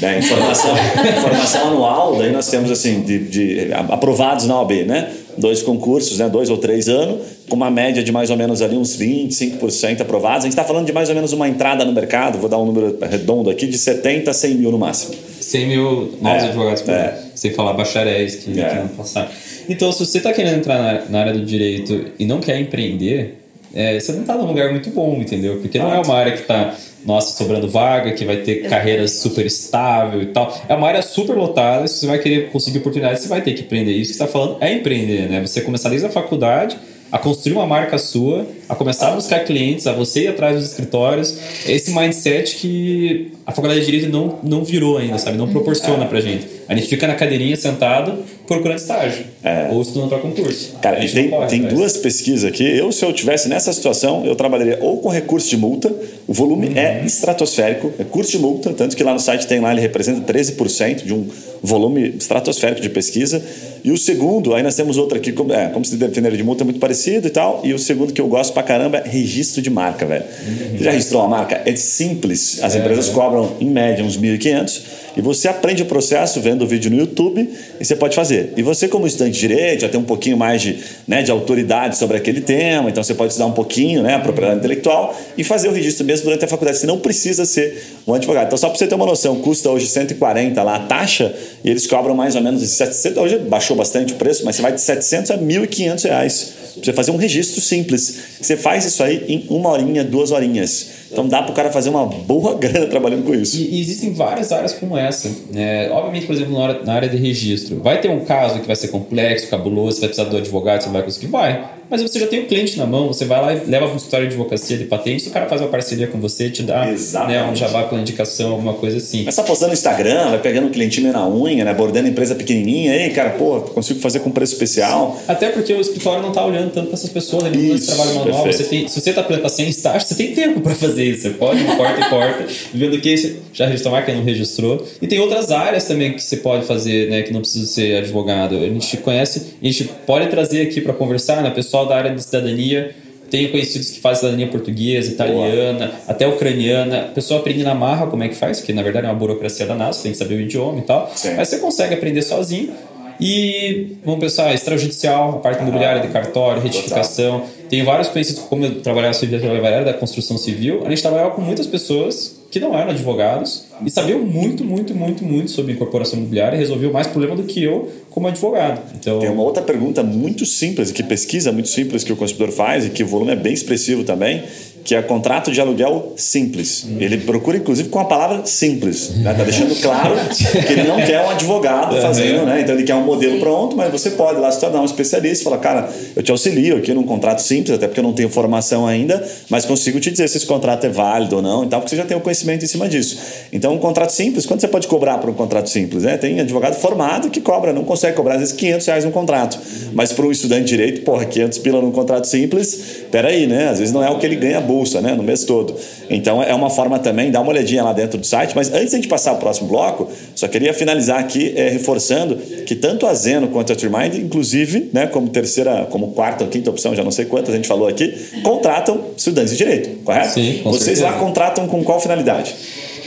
[0.00, 0.70] né, informação,
[1.18, 5.10] informação anual, daí nós temos assim, de, de, aprovados na OAB, né?
[5.36, 8.76] dois concursos, né, dois ou três anos, com uma média de mais ou menos ali
[8.76, 10.38] uns 25% aprovados.
[10.38, 12.66] A gente está falando de mais ou menos uma entrada no mercado, vou dar um
[12.66, 15.33] número redondo aqui, de 70 a 100 mil no máximo.
[15.44, 17.22] 100 mil novos é, advogados por é.
[17.34, 18.68] sem falar bacharéis que, é.
[18.68, 19.28] que não passaram.
[19.68, 23.38] Então, se você está querendo entrar na, na, área do direito e não quer empreender,
[23.74, 25.58] é, você não está num lugar muito bom, entendeu?
[25.60, 29.44] Porque não é uma área que está nossa, sobrando vaga, que vai ter carreira super
[29.44, 30.56] estável e tal.
[30.68, 33.62] É uma área super lotada, se você vai querer conseguir oportunidade, você vai ter que
[33.62, 33.92] empreender.
[33.92, 35.40] Isso que você está falando é empreender, né?
[35.40, 36.76] Você começar desde a faculdade
[37.14, 40.64] a construir uma marca sua, a começar a buscar clientes, a você ir atrás dos
[40.64, 41.38] escritórios.
[41.64, 45.38] Esse mindset que a faculdade de Direito não, não virou ainda, sabe?
[45.38, 46.44] Não proporciona pra gente.
[46.68, 49.26] A gente fica na cadeirinha sentado procurando estágio.
[49.44, 49.68] É.
[49.70, 50.74] Ou estudando para concurso.
[50.82, 52.64] Cara, tem, tem duas pesquisas aqui.
[52.64, 55.94] Eu, se eu tivesse nessa situação, eu trabalharia ou com recurso de multa,
[56.26, 56.76] o volume uhum.
[56.76, 60.20] é estratosférico, é curso de multa, tanto que lá no site tem lá, ele representa
[60.32, 61.28] 13% de um
[61.62, 63.40] volume estratosférico de pesquisa.
[63.84, 66.62] E o segundo, aí nós temos outro aqui, como, é, como se defender de multa,
[66.62, 67.60] é muito parecido e tal.
[67.62, 70.24] E o segundo que eu gosto pra caramba é registro de marca, velho.
[70.72, 71.60] Você já registrou uma marca?
[71.66, 72.60] É simples.
[72.62, 73.12] As é, empresas é.
[73.12, 74.82] cobram, em média, uns 1.500
[75.16, 77.48] e você aprende o processo vendo o vídeo no YouTube
[77.80, 78.52] e você pode fazer.
[78.56, 81.96] E você, como estudante de direito, já tem um pouquinho mais de, né, de autoridade
[81.96, 85.68] sobre aquele tema, então você pode estudar um pouquinho né, a propriedade intelectual e fazer
[85.68, 86.78] o registro mesmo durante a faculdade.
[86.78, 88.46] Você não precisa ser um advogado.
[88.46, 91.86] Então, só para você ter uma noção, custa hoje 140 lá a taxa e eles
[91.86, 93.22] cobram mais ou menos de 700.
[93.22, 96.53] Hoje baixou bastante o preço, mas você vai de 700 a 1.500 reais.
[96.82, 98.38] Você fazer um registro simples.
[98.40, 101.04] Você faz isso aí em uma horinha, duas horinhas.
[101.10, 103.56] Então dá para o cara fazer uma boa grana trabalhando com isso.
[103.56, 105.30] E, existem várias áreas como essa.
[105.52, 105.90] Né?
[105.90, 108.76] Obviamente, por exemplo, na área, na área de registro, vai ter um caso que vai
[108.76, 111.26] ser complexo, cabuloso, você vai precisar do advogado, você vai conseguir?
[111.28, 113.94] Vai mas você já tem o cliente na mão, você vai lá e leva para
[113.94, 116.86] um escritório de advocacia de patentes, o cara faz uma parceria com você, te dá
[117.26, 119.24] né, um jabá pela indicação, alguma coisa assim.
[119.24, 122.92] Mas tá postando no Instagram, vai pegando um clientinho na unha, né, abordando empresa pequenininha,
[122.92, 125.20] aí, cara, pô, consigo fazer com preço especial.
[125.26, 128.46] Até porque o escritório não tá olhando tanto para essas pessoas, ele não trabalho manual,
[128.46, 131.62] você tem, se você tá sem estágio, você tem tempo para fazer isso, você pode
[131.76, 134.86] porta e porta, vendo que você já registrou marca não registrou.
[135.00, 138.56] E tem outras áreas também que você pode fazer, né, que não precisa ser advogado.
[138.56, 142.22] A gente conhece, a gente pode trazer aqui para conversar, né, pessoal da área de
[142.22, 142.94] cidadania.
[143.30, 146.00] Tenho conhecidos que fazem cidadania portuguesa, italiana, Boa.
[146.06, 147.00] até ucraniana.
[147.00, 149.66] A pessoa aprende na marra como é que faz, que na verdade é uma burocracia
[149.66, 151.10] da NASA, tem que saber o idioma e tal.
[151.14, 151.34] Sim.
[151.34, 152.72] Mas você consegue aprender sozinho.
[153.20, 157.44] E vamos pensar, extrajudicial, a parte imobiliária de cartório, retificação.
[157.68, 161.40] Tenho vários conhecidos, como eu trabalhava civil, trabalhava da construção civil, a gente trabalhava com
[161.40, 166.54] muitas pessoas que não eram advogados e sabiam muito, muito, muito, muito sobre incorporação imobiliária
[166.54, 168.80] e resolviam mais problema do que eu como advogado.
[168.94, 169.18] Então...
[169.18, 172.90] Tem uma outra pergunta muito simples, que pesquisa muito simples que o consumidor faz e
[172.90, 174.44] que o volume é bem expressivo também,
[174.84, 176.86] que é contrato de aluguel simples.
[176.98, 179.16] Ele procura, inclusive, com a palavra simples.
[179.16, 179.32] Né?
[179.32, 182.60] Tá deixando claro que ele não quer um advogado fazendo, né?
[182.60, 185.44] Então ele quer um modelo pronto, mas você pode lá se tornar um especialista e
[185.44, 188.86] falar, cara, eu te auxilio aqui num contrato simples, até porque eu não tenho formação
[188.86, 191.96] ainda, mas consigo te dizer se esse contrato é válido ou não, então, porque você
[191.96, 193.18] já tem o um conhecimento em cima disso.
[193.52, 196.02] Então, um contrato simples, quanto você pode cobrar por um contrato simples?
[196.02, 196.18] Né?
[196.18, 199.58] Tem advogado formado que cobra, não consegue cobrar, às vezes, 500 reais num contrato.
[199.94, 203.68] Mas para um estudante de direito, porra, 500 pila num contrato simples, peraí, né?
[203.68, 205.14] Às vezes não é o que ele ganha bolsa, né?
[205.14, 205.76] No mês todo.
[206.10, 208.54] Então é uma forma também, dá uma olhadinha lá dentro do site.
[208.56, 212.36] Mas antes de a gente passar ao próximo bloco, só queria finalizar aqui é, reforçando
[212.66, 216.70] que tanto a Zeno quanto a Trimind, inclusive, né, como terceira, como quarta ou quinta
[216.70, 220.34] opção, já não sei quantas a gente falou aqui, contratam estudantes de direito, correto?
[220.34, 221.06] Sim, com Vocês certeza.
[221.06, 222.54] lá contratam com qual finalidade?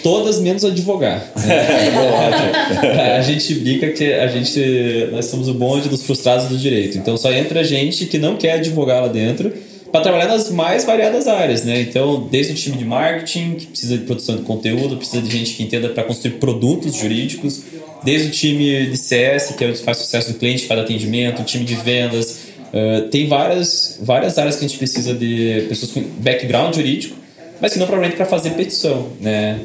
[0.03, 1.21] todas menos advogar.
[3.17, 6.97] a gente brinca que a gente nós somos o bonde dos frustrados do direito.
[6.97, 9.51] Então só entra gente que não quer advogar lá dentro
[9.91, 11.81] para trabalhar nas mais variadas áreas, né?
[11.81, 15.53] Então, desde o time de marketing, que precisa de produção de conteúdo, precisa de gente
[15.53, 17.63] que entenda para construir produtos jurídicos,
[18.03, 21.43] desde o time de CS, que é o que faz sucesso do cliente, faz atendimento,
[21.43, 22.47] time de vendas.
[22.67, 27.15] Uh, tem várias, várias áreas que a gente precisa de pessoas com background jurídico,
[27.61, 29.59] mas que não provavelmente para fazer petição, né?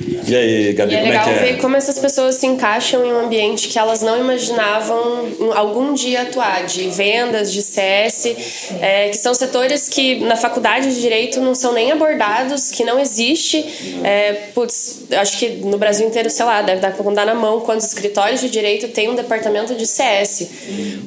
[0.00, 1.42] E aí, Gabi, e é como legal é que é?
[1.42, 6.22] ver como essas pessoas se encaixam em um ambiente que elas não imaginavam algum dia
[6.22, 8.26] atuar, de vendas, de CS,
[8.80, 12.98] é, que são setores que na faculdade de Direito não são nem abordados, que não
[12.98, 13.64] existe.
[14.02, 17.60] É, putz, acho que no Brasil inteiro, sei lá, deve dar para contar na mão
[17.60, 20.48] quantos escritórios de Direito tem um departamento de CS.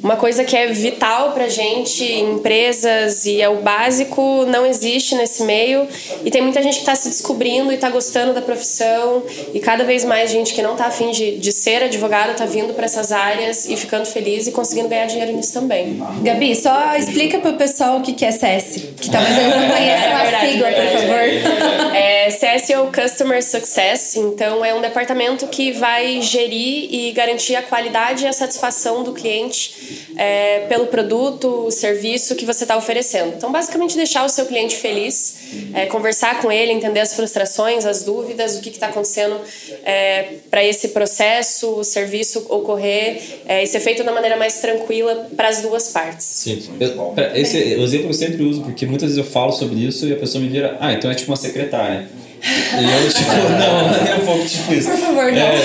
[0.02, 5.42] Uma coisa que é vital para gente, empresas, e é o básico, não existe nesse
[5.42, 5.88] meio.
[6.24, 9.60] E tem muita gente que está se descobrindo e está gostando da profissão profissão e
[9.60, 12.84] cada vez mais gente que não está afim de, de ser advogado está vindo para
[12.84, 16.02] essas áreas e ficando feliz e conseguindo ganhar dinheiro nisso também.
[16.22, 20.08] Gabi, só explica para o pessoal o que é CS, que talvez eles não conheçam
[20.08, 21.94] é, a sigla, por favor.
[21.94, 27.12] É, CS é o Customer Customer Success, então é um departamento que vai gerir e
[27.12, 32.64] garantir a qualidade e a satisfação do cliente é, pelo produto, o serviço que você
[32.64, 33.34] está oferecendo.
[33.36, 35.36] Então, basicamente, deixar o seu cliente feliz,
[35.74, 39.40] é, conversar com ele, entender as frustrações, as dúvidas, o que está acontecendo
[39.84, 45.28] é, para esse processo, o serviço ocorrer é, e ser feito da maneira mais tranquila
[45.36, 46.26] para as duas partes.
[46.26, 46.62] Sim.
[46.80, 50.16] Eu, esse exemplo eu sempre uso porque muitas vezes eu falo sobre isso e a
[50.16, 52.08] pessoa me vira, ah, então é tipo uma secretária.
[52.44, 54.90] E eu, tipo, não, é um pouco tipo isso.
[54.90, 55.40] Por favor, não.
[55.40, 55.58] É,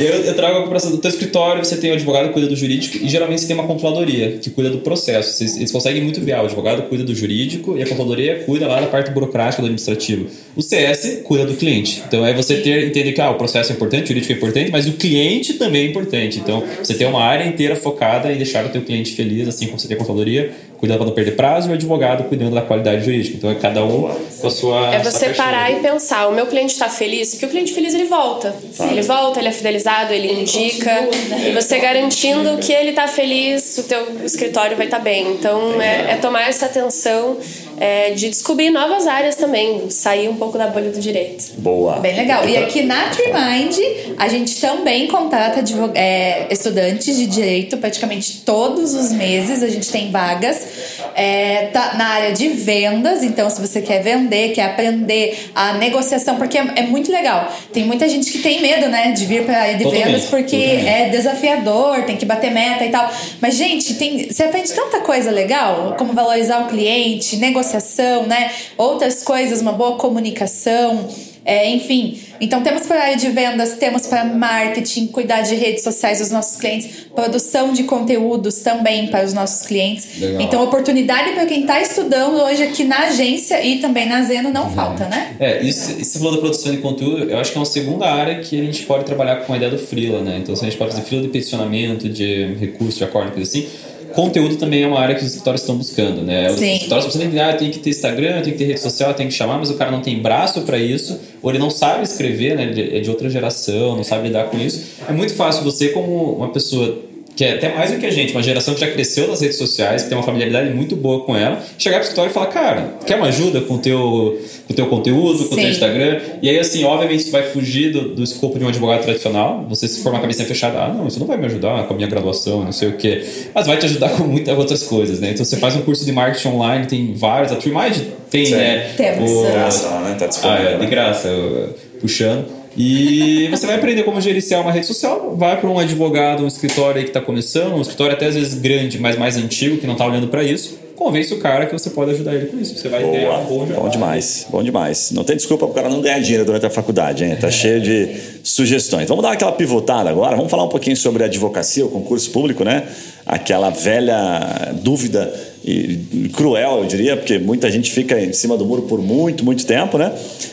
[0.00, 2.56] eu, eu trago a comparação do teu escritório, você tem o advogado que cuida do
[2.56, 5.32] jurídico e geralmente você tem uma controladoria que cuida do processo.
[5.32, 8.80] Vocês, eles conseguem muito ver, o advogado cuida do jurídico e a controladoria cuida lá
[8.80, 10.26] da parte burocrática do administrativo.
[10.56, 12.02] O CS cuida do cliente.
[12.06, 14.70] Então é você ter entender que ah, o processo é importante, o jurídico é importante,
[14.70, 16.38] mas o cliente também é importante.
[16.38, 19.78] Então você tem uma área inteira focada em deixar o teu cliente feliz, assim como
[19.78, 20.52] você tem a controladoria
[20.84, 23.36] cuidando para não perder prazo e o advogado cuidando da qualidade jurídica.
[23.36, 24.02] Então é cada um
[24.40, 24.94] com a sua.
[24.94, 27.30] É você sua parar e pensar: o meu cliente está feliz?
[27.30, 28.54] Porque o cliente feliz ele volta.
[28.90, 31.08] Ele volta, ele é fidelizado, ele indica.
[31.46, 35.32] E você garantindo que ele está feliz, o teu escritório vai estar tá bem.
[35.32, 37.38] Então é, é tomar essa atenção
[37.78, 41.52] é, de descobrir novas áreas também, sair um pouco da bolha do direito.
[41.58, 41.96] Boa.
[41.96, 42.48] Bem legal.
[42.48, 43.78] E aqui na Trimind,
[44.18, 45.62] a gente também contrata
[45.94, 49.62] é, estudantes de direito praticamente todos os meses.
[49.62, 53.22] A gente tem vagas é, tá na área de vendas.
[53.22, 57.52] Então, se você quer vender, quer aprender a negociação, porque é, é muito legal.
[57.72, 60.06] Tem muita gente que tem medo, né, de vir para a área de Totalmente.
[60.06, 60.88] vendas porque Totalmente.
[60.88, 63.10] é desafiador, tem que bater meta e tal.
[63.40, 68.50] Mas, gente, tem, você aprende tanta coisa legal, como valorizar o cliente, negociação, né?
[68.76, 71.08] Outras coisas, uma boa comunicação.
[71.44, 75.84] É, enfim, então temos para a área de vendas, temos para marketing, cuidar de redes
[75.84, 80.18] sociais dos nossos clientes, produção de conteúdos também para os nossos clientes.
[80.18, 80.40] Legal.
[80.40, 84.70] Então, oportunidade para quem está estudando hoje aqui na agência e também na Zeno não
[84.70, 85.36] falta, né?
[85.38, 88.06] É, isso, isso você falou da produção de conteúdo, eu acho que é uma segunda
[88.06, 90.38] área que a gente pode trabalhar com a ideia do freela, né?
[90.42, 93.68] Então, se a gente pode fazer freela de peticionamento, de recurso, de acordo, coisa assim.
[94.14, 96.50] Conteúdo também é uma área que os escritórios estão buscando, né?
[96.50, 96.74] Os Sim.
[96.74, 99.34] escritórios precisam entender, ah, tem que ter Instagram, tem que ter rede social, tem que
[99.34, 102.62] chamar, mas o cara não tem braço para isso, ou ele não sabe escrever, né?
[102.62, 104.82] Ele é de outra geração, não sabe lidar com isso.
[105.08, 106.96] É muito fácil você, como uma pessoa
[107.36, 109.58] que é até mais do que a gente, uma geração que já cresceu nas redes
[109.58, 112.94] sociais, que tem uma familiaridade muito boa com ela, chegar pro escritório e falar, cara,
[113.04, 115.68] quer uma ajuda com o teu, com o teu conteúdo, com o teu.
[115.68, 116.20] Instagram?
[116.40, 119.88] E aí, assim, obviamente, isso vai fugir do, do escopo de um advogado tradicional, você
[119.88, 122.08] se for uma cabeça fechada, ah, não, isso não vai me ajudar com a minha
[122.08, 125.30] graduação, não sei o quê, mas vai te ajudar com muitas outras coisas, né?
[125.32, 127.96] Então, você faz um curso de marketing online, tem vários, a TreeMind
[128.30, 128.54] tem, Sim.
[128.54, 128.90] né?
[128.96, 129.30] Temos.
[129.30, 130.16] o- De graça lá, né?
[130.18, 130.68] Tá ah, disponível.
[130.68, 132.44] é, de graça, eu- puxando.
[132.76, 135.34] E você vai aprender como gerenciar uma rede social.
[135.36, 138.54] Vai para um advogado, um escritório aí que está começando, um escritório até às vezes
[138.54, 140.78] grande, mas mais antigo, que não está olhando para isso.
[140.96, 142.76] Convence o cara que você pode ajudar ele com isso.
[142.76, 143.38] Você vai ter Boa.
[143.38, 145.10] um bom Bom demais, bom demais.
[145.10, 147.36] Não tem desculpa para o cara não ganhar dinheiro durante a faculdade, hein?
[147.40, 148.10] Tá cheio de
[148.44, 149.08] sugestões.
[149.08, 152.62] Vamos dar aquela pivotada agora, vamos falar um pouquinho sobre a advocacia, o concurso público,
[152.62, 152.84] né?
[153.26, 155.32] Aquela velha dúvida
[155.64, 159.64] e cruel, eu diria, porque muita gente fica em cima do muro por muito, muito
[159.64, 160.12] tempo, né?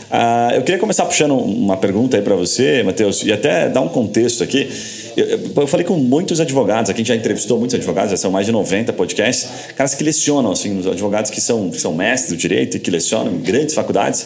[0.10, 3.90] Ah, eu queria começar puxando uma pergunta aí para você, Matheus, e até dar um
[3.90, 4.70] contexto aqui.
[5.18, 8.32] Eu, eu- falei com muitos advogados, aqui a gente já entrevistou muitos advogados, já são
[8.32, 12.32] mais de 90 podcasts, caras que lecionam, assim, os advogados que são, que são mestres
[12.32, 14.26] do direito e que lecionam em grandes faculdades.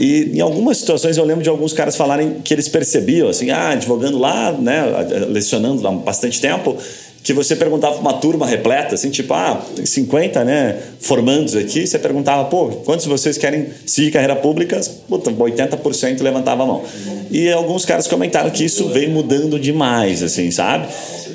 [0.00, 3.70] E em algumas situações eu lembro de alguns caras falarem que eles percebiam, assim, ah,
[3.72, 4.82] advogando lá, né,
[5.28, 6.78] lecionando lá bastante tempo,
[7.22, 11.86] que você perguntava para uma turma repleta, assim, tipo, ah, tem 50, né, formandos aqui,
[11.86, 14.80] você perguntava, pô, quantos de vocês querem seguir carreira pública?
[15.08, 16.82] Puta, 80% levantava a mão.
[17.30, 20.88] E alguns caras comentaram que isso vem mudando demais, assim, sabe?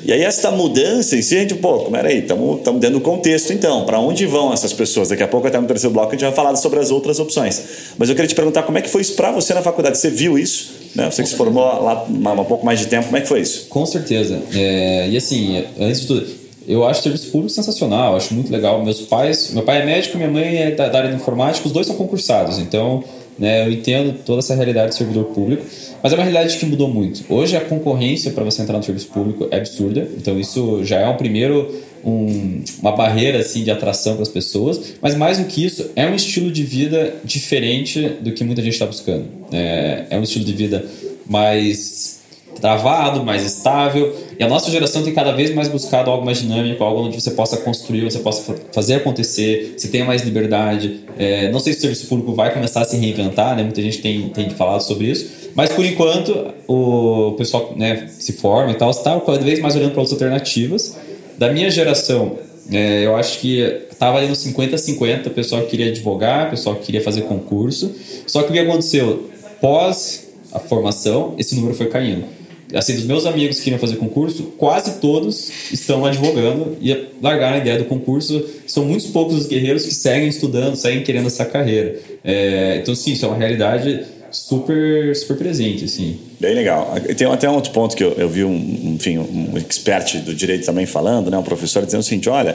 [0.04, 3.84] E aí essa mudança em si, a gente, pô, peraí, estamos dentro do contexto então,
[3.84, 5.08] para onde vão essas pessoas?
[5.08, 7.62] Daqui a pouco, até no terceiro bloco, a gente vai falar sobre as outras opções.
[7.96, 9.98] Mas eu queria te perguntar, como é que foi isso para você na faculdade?
[9.98, 10.77] Você viu isso?
[10.94, 11.10] Né?
[11.10, 13.40] Você que se formou lá há um pouco mais de tempo, como é que foi
[13.40, 13.66] isso?
[13.68, 14.42] Com certeza.
[14.54, 16.26] É, e assim, antes de tudo,
[16.66, 18.84] eu acho o serviço público sensacional, acho muito legal.
[18.84, 21.72] Meus pais, meu pai é médico, minha mãe é da, da área de informática, os
[21.72, 23.02] dois são concursados, então
[23.38, 25.62] né, eu entendo toda essa realidade do servidor público,
[26.02, 27.24] mas é uma realidade que mudou muito.
[27.32, 31.08] Hoje a concorrência para você entrar no serviço público é absurda, então isso já é
[31.08, 35.64] um primeiro um- uma barreira assim de atração para as pessoas, mas mais do que
[35.64, 39.24] isso é um estilo de vida diferente do que muita gente está buscando.
[39.52, 40.84] É, é um estilo de vida
[41.26, 42.17] mais
[42.60, 44.14] travado, mais estável.
[44.38, 47.30] E a nossa geração tem cada vez mais buscado algo mais dinâmico, algo onde você
[47.32, 51.00] possa construir, você possa fa- fazer acontecer, você tenha mais liberdade.
[51.18, 53.62] É, não sei se o serviço público vai começar a se reinventar, né?
[53.62, 55.50] Muita gente tem, tem falado sobre isso.
[55.54, 59.90] Mas por enquanto o pessoal né, se forma e tal, está cada vez mais olhando
[59.92, 60.96] para outras alternativas.
[61.36, 62.36] Da minha geração,
[62.70, 66.76] é, eu acho que estava ali no 50-50, o pessoal que queria advogar, o pessoal
[66.76, 67.92] que queria fazer concurso.
[68.26, 69.28] Só que o que aconteceu?
[69.60, 72.24] Pós a formação, esse número foi caindo.
[72.74, 77.58] Assim, dos meus amigos que queriam fazer concurso, quase todos estão advogando e largaram a
[77.58, 78.44] ideia do concurso.
[78.66, 81.98] São muitos poucos os guerreiros que seguem estudando, seguem querendo essa carreira.
[82.22, 86.18] É, então, sim, isso é uma realidade super, super presente, assim.
[86.38, 86.94] Bem legal.
[87.16, 90.66] Tem até um outro ponto que eu, eu vi um, enfim, um expert do direito
[90.66, 92.54] também falando, né, um professor dizendo o seguinte, olha,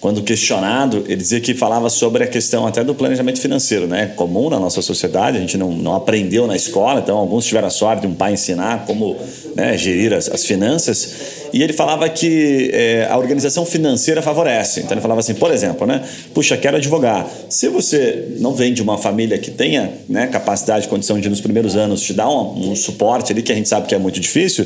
[0.00, 4.12] quando questionado, ele dizia que falava sobre a questão até do planejamento financeiro, né?
[4.16, 7.70] Comum na nossa sociedade, a gente não, não aprendeu na escola, então alguns tiveram a
[7.70, 9.16] sorte de um pai ensinar como
[9.54, 11.40] né, gerir as, as finanças.
[11.52, 14.80] E ele falava que é, a organização financeira favorece.
[14.80, 16.02] Então ele falava assim, por exemplo, né?
[16.32, 17.28] Puxa, quero advogar.
[17.48, 21.76] Se você não vem de uma família que tenha né, capacidade, condição de nos primeiros
[21.76, 24.64] anos te dar um, um, suporte ali que a gente sabe que é muito difícil,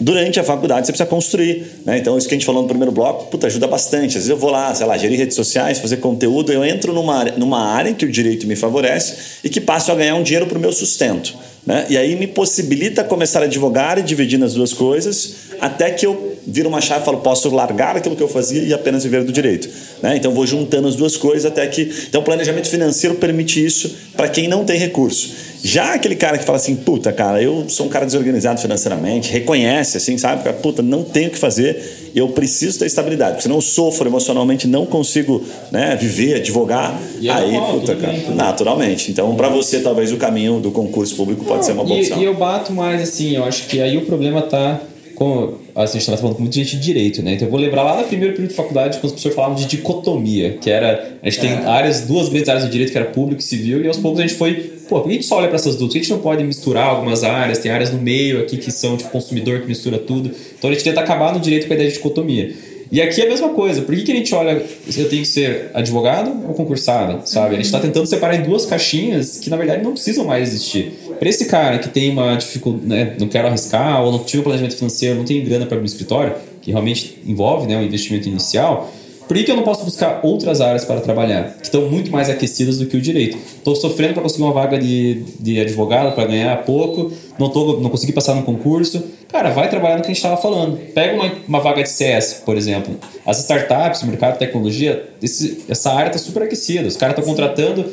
[0.00, 1.66] durante a faculdade você precisa construir.
[1.84, 1.98] Né?
[1.98, 4.08] Então isso que a gente falou no primeiro bloco, puta, ajuda bastante.
[4.08, 7.24] Às vezes eu vou lá, sei lá, gerir redes sociais, fazer conteúdo, eu entro numa,
[7.36, 10.46] numa área em que o direito me favorece e que passo a ganhar um dinheiro
[10.46, 11.34] para o meu sustento.
[11.66, 11.86] Né?
[11.88, 16.33] E aí me possibilita começar a advogar e dividir nas duas coisas, até que eu
[16.46, 19.32] viro uma chave e falo, posso largar aquilo que eu fazia e apenas viver do
[19.32, 19.68] direito.
[20.02, 20.16] Né?
[20.16, 21.82] Então vou juntando as duas coisas até que.
[22.08, 25.54] Então o planejamento financeiro permite isso para quem não tem recurso.
[25.62, 29.96] Já aquele cara que fala assim, puta, cara, eu sou um cara desorganizado financeiramente, reconhece,
[29.96, 30.52] assim, sabe?
[30.54, 34.68] Puta, não tenho o que fazer, eu preciso ter estabilidade, porque senão eu sofro emocionalmente,
[34.68, 37.00] não consigo né, viver, advogar.
[37.18, 39.10] E é aí, puta, cara, bem, naturalmente.
[39.10, 42.20] Então, para você, talvez o caminho do concurso público pode ser uma boa E, opção.
[42.20, 44.78] e eu bato mais assim, eu acho que aí o problema tá
[45.14, 45.54] com.
[45.74, 47.34] Assim, a gente estava falando com muita gente de direito, né?
[47.34, 49.66] Então eu vou lembrar lá no primeiro período de faculdade, quando os professores falavam de
[49.66, 51.18] dicotomia, que era.
[51.22, 53.88] A gente tem áreas, duas grandes áreas do direito, que era público e civil, e
[53.88, 54.72] aos poucos a gente foi.
[54.88, 55.88] Pô, por que a gente só olha para essas duas?
[55.88, 57.58] Por que a gente não pode misturar algumas áreas?
[57.58, 60.30] Tem áreas no meio aqui que são tipo consumidor que mistura tudo.
[60.58, 62.54] Então a gente tenta acabar no direito com a ideia de dicotomia.
[62.94, 63.82] E aqui é a mesma coisa.
[63.82, 67.54] Por que, que a gente olha eu tenho que ser advogado ou concursado, sabe?
[67.54, 70.92] A gente está tentando separar em duas caixinhas que na verdade não precisam mais existir.
[71.18, 74.44] Para esse cara que tem uma dificuldade, né, não quero arriscar ou não tive um
[74.44, 78.28] planejamento financeiro, não tem grana para abrir um escritório, que realmente envolve né, um investimento
[78.28, 78.88] inicial,
[79.26, 82.28] por que, que eu não posso buscar outras áreas para trabalhar, que estão muito mais
[82.28, 83.38] aquecidas do que o direito?
[83.56, 87.88] Estou sofrendo para conseguir uma vaga de, de advogado, para ganhar pouco, não, tô, não
[87.88, 89.02] consegui passar no concurso.
[89.34, 90.76] Cara, vai trabalhar no que a gente estava falando.
[90.94, 92.96] Pega uma, uma vaga de CS, por exemplo.
[93.26, 96.86] As startups, o mercado de tecnologia, esse, essa área está super aquecida.
[96.86, 97.84] Os caras estão contratando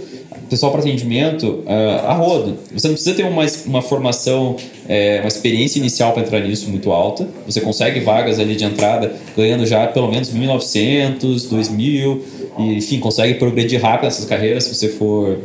[0.51, 2.57] pessoal para atendimento uh, a rodo.
[2.73, 6.91] Você não precisa ter uma, uma formação, é, uma experiência inicial para entrar nisso muito
[6.91, 7.25] alta.
[7.45, 12.19] Você consegue vagas ali de entrada ganhando já pelo menos 1.900, 2.000,
[12.59, 15.39] e enfim, consegue progredir rápido nessas carreiras se você for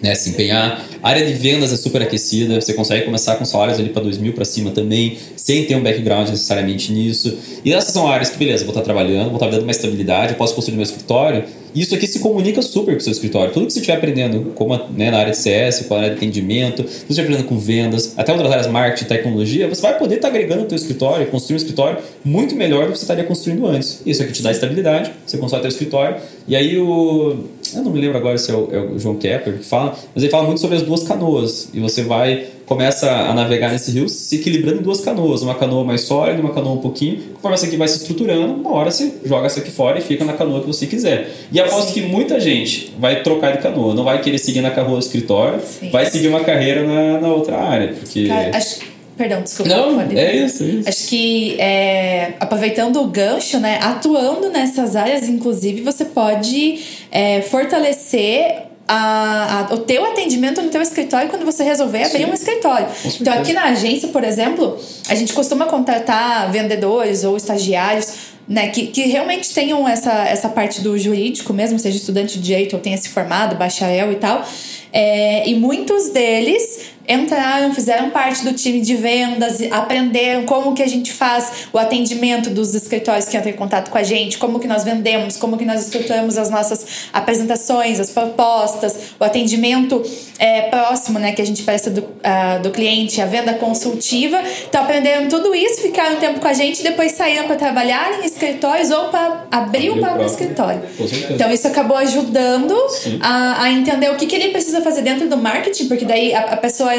[0.00, 0.84] né, se empenhar.
[1.02, 4.32] Área de vendas é super aquecida, você consegue começar com salários ali para 2 mil
[4.32, 7.36] para cima também, sem ter um background necessariamente nisso.
[7.64, 10.38] E essas são áreas que, beleza, vou estar trabalhando, vou estar dando uma estabilidade, eu
[10.38, 11.44] posso construir meu escritório.
[11.74, 13.52] E isso aqui se comunica super com o seu escritório.
[13.52, 16.16] Tudo que você estiver aprendendo, como né, na área de CS, com a área de
[16.16, 20.16] atendimento, tudo que você aprendendo com vendas, até outras áreas, marketing, tecnologia, você vai poder
[20.16, 23.66] estar agregando o teu escritório, construir um escritório muito melhor do que você estaria construindo
[23.66, 24.02] antes.
[24.04, 26.16] Isso aqui te dá estabilidade, você constrói teu escritório.
[26.46, 29.58] E aí o eu não me lembro agora se é o, é o, João Kepler
[29.58, 31.68] que fala, mas ele fala muito sobre as duas canoas.
[31.72, 35.42] E você vai, começa a navegar nesse rio se equilibrando em duas canoas.
[35.42, 37.20] Uma canoa mais sólida, uma canoa um pouquinho.
[37.34, 40.24] Conforme essa aqui vai se estruturando, uma hora você joga essa aqui fora e fica
[40.24, 41.30] na canoa que você quiser.
[41.50, 44.94] E aposto que muita gente vai trocar de canoa, não vai querer seguir na canoa
[44.94, 45.90] do escritório, Sim.
[45.90, 47.94] vai seguir uma carreira na, na outra área.
[47.94, 48.26] Porque...
[48.26, 48.91] Cara, acho
[49.22, 49.70] Perdão, desculpa.
[49.70, 50.88] Não, é isso, é isso.
[50.88, 53.78] Acho que é, aproveitando o gancho, né?
[53.80, 60.82] Atuando nessas áreas, inclusive, você pode é, fortalecer a, a, o teu atendimento no teu
[60.82, 62.30] escritório quando você resolver abrir Sim.
[62.32, 62.88] um escritório.
[63.20, 64.76] Então, aqui na agência, por exemplo,
[65.08, 70.80] a gente costuma contratar vendedores ou estagiários né, que, que realmente tenham essa, essa parte
[70.80, 74.44] do jurídico mesmo, seja estudante de direito ou tenha se formado, bacharel e tal.
[74.92, 80.88] É, e muitos deles entraram, fizeram parte do time de vendas, aprenderam como que a
[80.88, 84.66] gente faz o atendimento dos escritórios que entram em contato com a gente, como que
[84.66, 90.02] nós vendemos, como que nós estruturamos as nossas apresentações, as propostas, o atendimento
[90.38, 94.42] é, próximo, né, que a gente presta do, uh, do cliente, a venda consultiva.
[94.68, 98.20] Então aprenderam tudo isso, ficaram um tempo com a gente e depois saíram para trabalhar
[98.20, 100.82] em escritórios ou para abrir o próprio escritório.
[101.30, 102.74] Então isso acabou ajudando
[103.20, 106.40] a, a, entender o que, que ele precisa fazer dentro do marketing, porque daí a,
[106.40, 106.92] a pessoa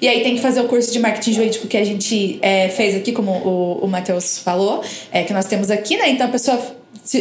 [0.00, 2.94] e aí tem que fazer o curso de marketing jurídico que a gente é, fez
[2.94, 6.10] aqui, como o, o Matheus falou, é, que nós temos aqui, né?
[6.10, 6.60] Então a pessoa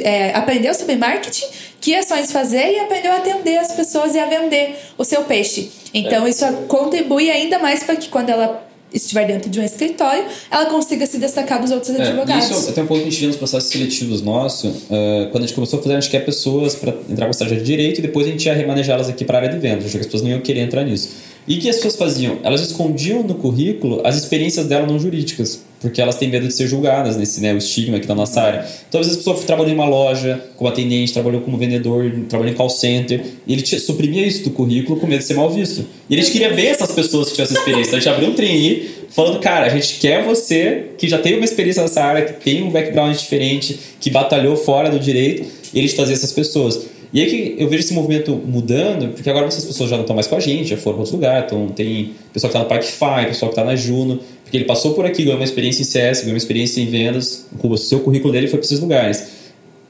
[0.04, 1.46] é, aprendeu sobre marketing,
[1.82, 5.70] que ações fazer e aprendeu a atender as pessoas e a vender o seu peixe.
[5.94, 6.30] Então, é.
[6.30, 11.06] isso contribui ainda mais para que quando ela estiver dentro de um escritório, ela consiga
[11.06, 12.50] se destacar dos outros é, advogados.
[12.50, 15.48] Isso até um pouco que a gente viu nos processos seletivos nossos, uh, quando a
[15.48, 18.02] gente começou a fazer, a gente quer pessoas para entrar com estágio de direito e
[18.02, 20.30] depois a gente ia remanejá-las aqui para a área de vendas, porque as pessoas não
[20.30, 21.33] iam querer entrar nisso.
[21.48, 22.40] E o que as pessoas faziam?
[22.44, 26.68] Elas escondiam no currículo as experiências dela não jurídicas, porque elas têm medo de ser
[26.68, 28.66] julgadas nesse né, o estigma aqui da nossa área.
[28.88, 32.54] Então, às vezes, a pessoa trabalhou em uma loja como atendente, trabalhou como vendedor, trabalhou
[32.54, 35.86] em call center, e ele suprimia isso do currículo com medo de ser mal visto.
[36.10, 37.90] E a gente queria ver essas pessoas que tinham essa experiência.
[37.90, 41.36] Então, a gente abriu um trainee falando, cara, a gente quer você que já tem
[41.36, 45.80] uma experiência nessa área, que tem um background diferente, que batalhou fora do direito, e
[45.80, 46.93] a gente trazer essas pessoas.
[47.14, 50.16] E aí que eu vejo esse movimento mudando, porque agora essas pessoas já não estão
[50.16, 51.46] mais com a gente, já foram para outros lugares.
[51.46, 54.96] Então tem pessoal que está no Parkify, pessoal que está na Juno, porque ele passou
[54.96, 58.34] por aqui, ganhou uma experiência em CS, ganhou uma experiência em vendas, o seu currículo
[58.34, 59.44] dele foi para esses lugares.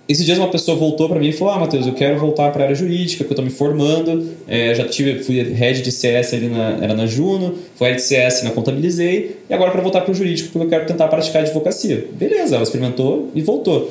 [0.06, 2.64] Esses dias uma pessoa voltou para mim e falou: Ah, Matheus, eu quero voltar para
[2.64, 4.32] a área jurídica, porque eu estou me formando.
[4.46, 8.06] É, já tive, fui head de CS ali na, era na Juno, fui head de
[8.06, 11.44] CS na Contabilizei, e agora para voltar para o jurídico, porque eu quero tentar praticar
[11.44, 12.06] advocacia.
[12.12, 13.90] Beleza, ela experimentou e voltou.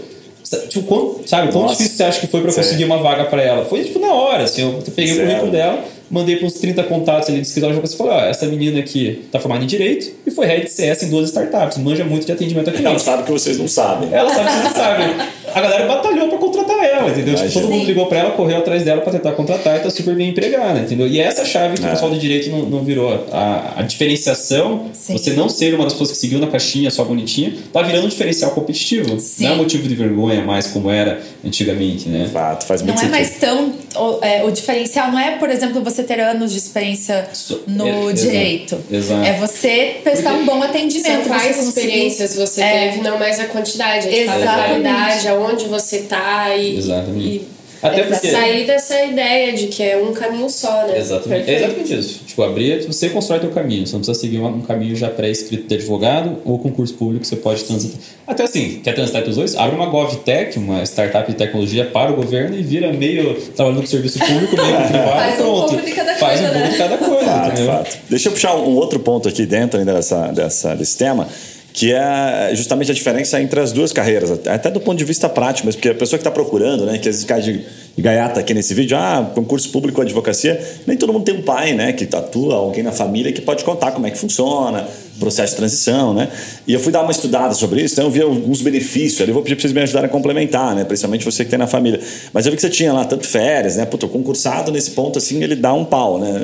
[0.68, 3.64] Tipo, quanto, sabe, quão difícil você acha que foi para conseguir uma vaga para ela?
[3.64, 5.22] Foi tipo na hora, assim, eu peguei Zero.
[5.22, 8.20] o currículo dela, mandei para uns 30 contatos ali de escritório de e falei, ó,
[8.20, 11.78] essa menina aqui tá formada em Direito e foi head de CS em duas startups,
[11.78, 12.84] manja muito de atendimento aqui.
[12.84, 14.12] Ela sabe que vocês não sabem.
[14.12, 15.06] Ela sabe que vocês não sabem.
[15.54, 17.34] A galera batalhou para contratar ela, entendeu?
[17.34, 20.14] Tipo, todo mundo ligou para ela, correu atrás dela para tentar contratar e tá super
[20.14, 21.06] bem empregada, entendeu?
[21.06, 21.88] E é essa chave que é.
[21.88, 23.26] o pessoal de Direito não, não virou.
[23.32, 25.12] A, a diferenciação, Sim.
[25.12, 28.08] você não ser uma das pessoas que seguiu na caixinha só bonitinha, tá virando um
[28.08, 29.18] diferencial competitivo.
[29.18, 29.44] Sim.
[29.44, 32.28] Não é motivo de vergonha mais como era antigamente, né?
[32.32, 33.14] Fato, faz muito Não sentido.
[33.14, 33.72] é mais tão...
[33.94, 37.28] O, é, o diferencial não é, por exemplo, você ter anos de experiência
[37.66, 38.78] no é, direito.
[38.90, 39.22] Exato.
[39.22, 41.24] É você prestar Porque um bom atendimento.
[41.24, 42.88] São quais experiências você é.
[42.90, 44.08] teve, não mais a quantidade.
[44.08, 47.26] A fala a aonde você está e, Exatamente.
[47.26, 47.48] E
[47.82, 48.30] até porque...
[48.30, 50.96] Sair dessa ideia de que é um caminho só, né?
[50.96, 51.50] Exatamente.
[51.50, 52.20] É exatamente isso.
[52.24, 53.84] Tipo, abrir, você constrói teu caminho.
[53.84, 57.64] Você não precisa seguir um caminho já pré-escrito de advogado ou concurso público, você pode
[57.64, 57.98] transitar.
[58.24, 59.56] Até assim, quer transitar entre os dois?
[59.56, 63.88] Abre uma GovTech, uma startup de tecnologia para o governo e vira meio trabalhando com
[63.88, 65.10] serviço público, meio com privado.
[65.18, 65.50] Faz pronto.
[65.50, 66.72] um pouco de cada Faz coisa, um pouco né?
[66.72, 67.72] de cada coisa, fato, entendeu?
[67.72, 67.98] fato.
[68.08, 71.26] Deixa eu puxar um outro ponto aqui dentro ainda dessa, dessa, desse tema
[71.72, 75.66] que é justamente a diferença entre as duas carreiras, até do ponto de vista prático,
[75.66, 77.64] mas porque a pessoa que está procurando, né, que às vezes cai de,
[77.96, 81.92] gaiata aqui nesse vídeo, ah, concurso público advocacia, nem todo mundo tem um pai, né,
[81.92, 84.86] que atua, alguém na família que pode contar como é que funciona,
[85.22, 86.28] processo de transição, né?
[86.66, 89.34] E eu fui dar uma estudada sobre isso, então eu vi alguns benefícios, ali eu
[89.34, 90.84] vou pedir para vocês me ajudarem a complementar, né?
[90.84, 92.00] Principalmente você que tem na família.
[92.32, 93.86] Mas eu vi que você tinha lá tanto férias, né?
[93.86, 96.42] Puta, o concursado nesse ponto assim, ele dá um pau, né?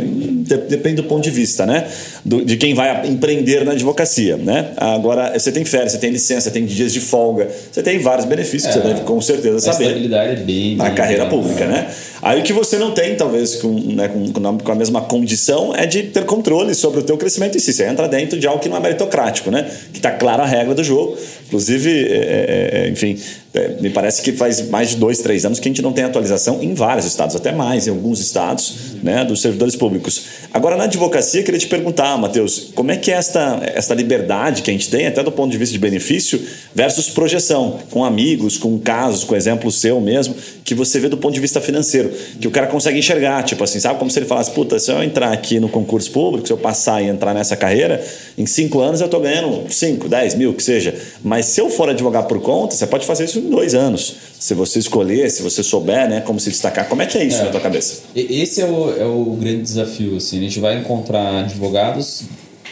[0.69, 1.87] Depende do ponto de vista, né?
[2.25, 4.71] Do, de quem vai empreender na advocacia, né?
[4.77, 8.27] Agora, você tem férias, você tem licença, você tem dias de folga, você tem vários
[8.27, 9.85] benefícios é, que você deve com certeza saber.
[9.85, 10.77] A estabilidade é bem...
[10.77, 11.89] Na bem carreira bem, pública, né?
[12.21, 15.87] Aí o que você não tem, talvez, com, né, com, com a mesma condição, é
[15.87, 17.73] de ter controle sobre o teu crescimento em si.
[17.73, 19.71] Você entra dentro de algo que não é meritocrático, né?
[19.93, 21.17] Que está clara a regra do jogo.
[21.47, 23.19] Inclusive, é, é, enfim,
[23.55, 26.05] é, me parece que faz mais de dois, três anos que a gente não tem
[26.05, 30.23] atualização em vários estados, até mais em alguns estados, né, dos servidores públicos.
[30.53, 34.71] Agora, na advocacia, queria te perguntar, Matheus, como é que é esta, esta liberdade que
[34.71, 36.41] a gente tem, até do ponto de vista de benefício,
[36.75, 41.33] versus projeção, com amigos, com casos, com exemplo seu mesmo, que você vê do ponto
[41.33, 44.51] de vista financeiro, que o cara consegue enxergar, tipo assim, sabe como se ele falasse,
[44.51, 48.05] puta, se eu entrar aqui no concurso público, se eu passar e entrar nessa carreira,
[48.37, 50.95] em cinco anos eu estou ganhando 5, 10 mil, que seja.
[51.25, 54.17] Mas se eu for advogar por conta, você pode fazer isso em dois anos.
[54.39, 56.89] Se você escolher, se você souber, né, como se destacar.
[56.89, 57.45] Como é que é isso é.
[57.45, 58.03] na tua cabeça?
[58.15, 60.39] Esse é o, é o grande desafio, assim.
[60.39, 62.25] A gente vai encontrar advogados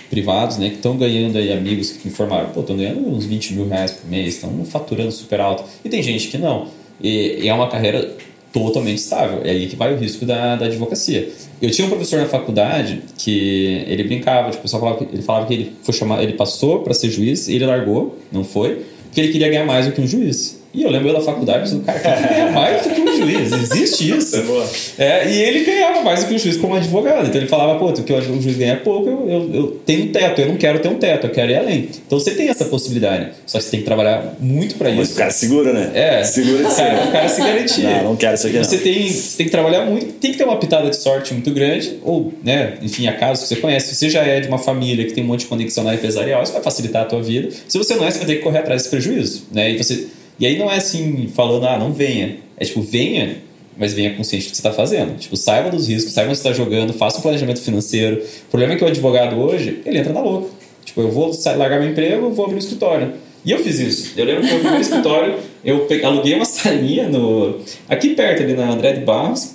[0.09, 3.55] privados, né, que estão ganhando aí amigos que me informaram, pô, estão ganhando uns 20
[3.55, 5.65] mil reais por mês, estão faturando super alto.
[5.85, 6.69] E tem gente que não.
[7.03, 8.17] E, e é uma carreira
[8.53, 9.43] totalmente estável.
[9.45, 11.31] É aí que vai o risco da, da advocacia.
[11.61, 15.47] Eu tinha um professor na faculdade que ele brincava, tipo, pessoal falava que, ele falava
[15.47, 19.33] que ele foi chamar, ele passou para ser juiz, ele largou, não foi, porque ele
[19.33, 20.56] queria ganhar mais do que um juiz.
[20.77, 23.17] E eu lembro eu da faculdade pensando, cara, quem que ganha mais do que um
[23.17, 23.51] juiz?
[23.51, 24.37] Existe isso.
[24.99, 27.27] É, e ele ganhava mais do que um juiz como advogado.
[27.27, 30.43] Então ele falava, pô, que o juiz ganha pouco, eu, eu, eu, tenho um teto,
[30.43, 31.89] eu não quero ter um teto, eu quero ir além.
[32.07, 33.31] Então você tem essa possibilidade.
[33.47, 34.99] Só que você tem que trabalhar muito para isso.
[34.99, 35.91] Mas o cara segura, né?
[35.95, 36.25] É.
[36.25, 37.09] Segura de ser.
[37.09, 37.83] O cara se garantir.
[37.83, 38.59] Não, não quero isso aqui.
[38.59, 41.51] Você tem, você tem que trabalhar muito, tem que ter uma pitada de sorte muito
[41.53, 43.89] grande, ou, né, enfim, acaso que você conhece.
[43.89, 46.43] Se você já é de uma família que tem um monte de conexão na empresarial,
[46.43, 47.49] isso vai facilitar a tua vida.
[47.67, 49.71] Se você não é, você vai ter que correr atrás desse prejuízo, né?
[49.71, 50.07] E você
[50.39, 52.37] e aí não é assim, falando, ah, não venha.
[52.57, 53.39] É tipo, venha,
[53.77, 55.17] mas venha consciente do que você está fazendo.
[55.19, 58.23] Tipo, saiba dos riscos, saiba onde você está jogando, faça um planejamento financeiro.
[58.47, 60.49] O problema é que o advogado hoje, ele entra na louca.
[60.85, 63.15] Tipo, eu vou largar meu emprego, vou abrir um escritório.
[63.45, 64.13] E eu fiz isso.
[64.17, 68.71] Eu lembro que no primeiro escritório, eu aluguei uma salinha no, aqui perto, ali na
[68.71, 69.55] André de Barros.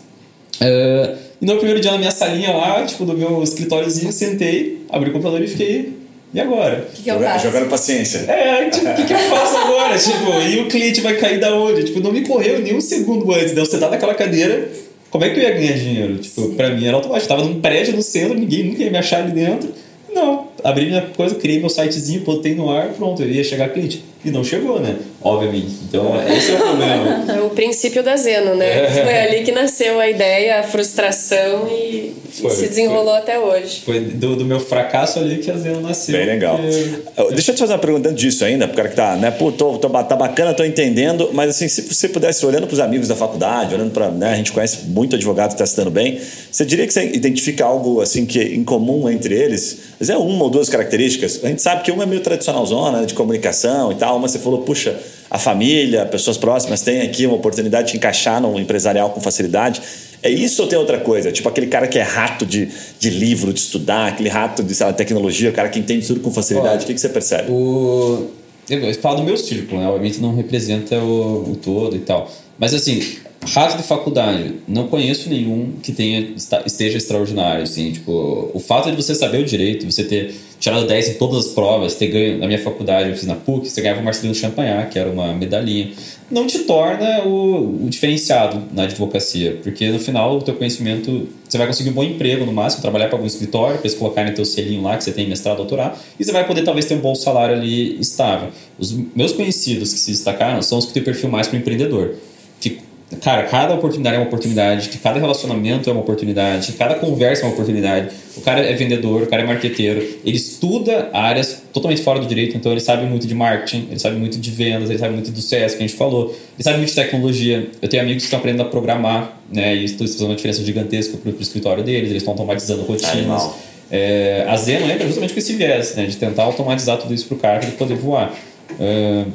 [0.61, 5.09] Uh, e no primeiro dia na minha salinha lá, tipo, do meu escritóriozinho, sentei, abri
[5.09, 6.00] o computador e fiquei
[6.33, 6.87] e agora?
[6.89, 7.45] O que, que eu faço?
[7.45, 8.19] Jogando paciência.
[8.19, 9.97] É, tipo, o que, que eu faço agora?
[9.99, 11.83] tipo, e o cliente vai cair da onde?
[11.83, 14.69] Tipo, não me correu nem um segundo antes de eu sentar naquela cadeira
[15.11, 16.17] como é que eu ia ganhar dinheiro?
[16.17, 17.27] Tipo, pra mim era automático.
[17.27, 19.69] Tava num prédio no centro, ninguém nunca ia me achar ali dentro.
[20.09, 24.03] Não, abri minha coisa, criei meu sitezinho, botei no ar, pronto, eu ia chegar cliente.
[24.23, 24.97] E não chegou, né?
[25.19, 25.71] Obviamente.
[25.89, 27.25] Então, esse é o problema.
[27.35, 28.85] É o princípio da Zeno, né?
[28.85, 29.03] É.
[29.03, 33.81] Foi ali que nasceu a ideia, a frustração e, Foi, e se desenrolou até hoje.
[33.83, 36.15] Foi do, do meu fracasso ali que a Zeno nasceu.
[36.15, 36.57] Bem legal.
[36.59, 39.31] porque- Deixa eu te fazer uma pergunta dentro disso ainda, pro cara que tá, né?
[39.31, 43.07] Pô, tô, tô, tá bacana, tô entendendo, mas assim, se você pudesse, olhando pros amigos
[43.07, 44.33] da faculdade, olhando para, né?
[44.33, 46.19] A gente conhece muito advogado que tá se dando bem,
[46.51, 49.79] você diria que você identifica algo assim que é em comum entre eles?
[49.99, 51.39] Mas é uma ou duas características.
[51.43, 54.37] A gente sabe que uma é meio tradicional zona de comunicação e tal, uma você
[54.37, 54.99] falou, puxa,
[55.29, 59.81] a família, pessoas próximas têm aqui uma oportunidade de encaixar no empresarial com facilidade.
[60.21, 61.31] É isso ou tem outra coisa?
[61.31, 64.93] Tipo aquele cara que é rato de, de livro, de estudar, aquele rato de lá,
[64.93, 66.75] tecnologia, o cara que entende tudo com facilidade.
[66.75, 67.51] Olha, o que, que você percebe?
[67.51, 68.27] O...
[68.69, 69.87] Eu falo do meu círculo, né?
[69.87, 72.31] Obviamente não representa o, o todo e tal.
[72.59, 73.01] Mas assim,
[73.47, 76.33] rato de faculdade, não conheço nenhum que tenha,
[76.65, 77.91] esteja extraordinário, assim.
[77.91, 81.51] Tipo, o fato de você saber o direito, você ter tirado 10 em todas as
[81.53, 84.91] provas, ter ganho, na minha faculdade, eu fiz na PUC, você ganhava o Marcelino Champagnat,
[84.91, 85.91] que era uma medalhinha.
[86.29, 91.57] Não te torna o, o diferenciado na advocacia, porque no final o teu conhecimento, você
[91.57, 94.45] vai conseguir um bom emprego no máximo, trabalhar para algum escritório, para eles colocarem teu
[94.45, 97.15] selinho lá, que você tem mestrado, doutorado, e você vai poder talvez ter um bom
[97.15, 98.49] salário ali estável.
[98.77, 102.15] Os meus conhecidos que se destacaram são os que têm perfil mais para empreendedor.
[102.59, 102.79] Que,
[103.19, 107.53] cara, cada oportunidade é uma oportunidade, cada relacionamento é uma oportunidade, cada conversa é uma
[107.53, 108.09] oportunidade.
[108.37, 112.55] O cara é vendedor, o cara é marqueteiro, ele estuda áreas totalmente fora do direito,
[112.55, 115.41] então ele sabe muito de marketing, ele sabe muito de vendas, ele sabe muito do
[115.41, 117.69] CS que a gente falou, ele sabe muito de tecnologia.
[117.81, 121.17] Eu tenho amigos que estão aprendendo a programar, né, e isso fazendo uma diferença gigantesca
[121.17, 123.49] para o escritório deles, eles estão automatizando rotinas.
[123.91, 127.35] É, a Zeno entra justamente com esse viés, né, de tentar automatizar tudo isso para
[127.35, 128.33] o cara para ele poder voar.
[128.79, 129.25] É,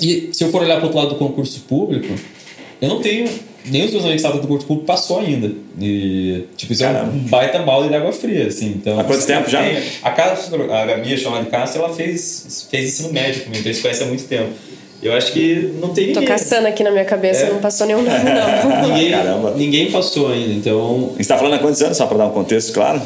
[0.00, 2.14] e se eu for olhar para o outro lado do concurso público,
[2.80, 3.28] eu não tenho.
[3.66, 5.50] Nem os meus amigos que estavam do concurso público passou ainda.
[5.78, 7.12] E, tipo, isso é Caramba.
[7.12, 8.68] um baita balde de água fria, assim.
[8.76, 9.62] Então, Há quanto tempo já?
[9.62, 13.70] Tem- A, Castro, a Gabi, chamada de Castro, ela fez, fez ensino médio comigo, então
[13.70, 14.48] eles conhecem há muito tempo.
[15.02, 16.24] Eu acho que não tem Tô ninguém.
[16.24, 17.50] caçando aqui na minha cabeça, É.
[17.52, 18.88] não passou nenhum nome, não.
[18.88, 19.54] Ninguém, Caramba.
[19.54, 21.10] ninguém passou ainda, então.
[21.14, 23.02] A gente tá falando há quantos anos, só para dar um contexto, claro?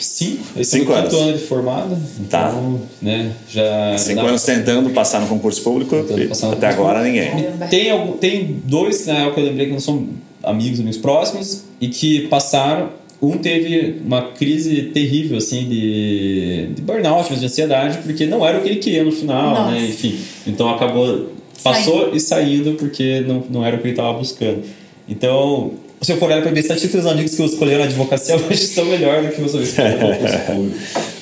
[0.00, 0.44] Cinco.
[0.56, 1.28] Esse Cinco é o quinto anos.
[1.28, 1.98] ano de formado.
[2.28, 2.48] Tá.
[2.50, 3.96] Então, né, já.
[3.98, 7.30] Cinco anos tentando passar no concurso público e no até concurso agora ninguém.
[7.70, 10.08] Tem, algum, tem dois que na época eu lembrei que não são
[10.42, 12.90] amigos, amigos próximos, e que passaram.
[13.20, 18.58] Um teve uma crise terrível, assim, de, de burnout, mas de ansiedade, porque não era
[18.58, 19.70] o que ele queria no final, Nossa.
[19.72, 19.86] né?
[19.86, 20.16] Enfim.
[20.46, 21.32] Então acabou.
[21.64, 24.62] Passou e saindo porque não, não era o que ele estava buscando.
[25.08, 28.64] Então, se eu for olhar para ver estatísticas, os amigos que escolheram a advocacia hoje
[28.64, 30.72] estão melhor do que os amigos que o.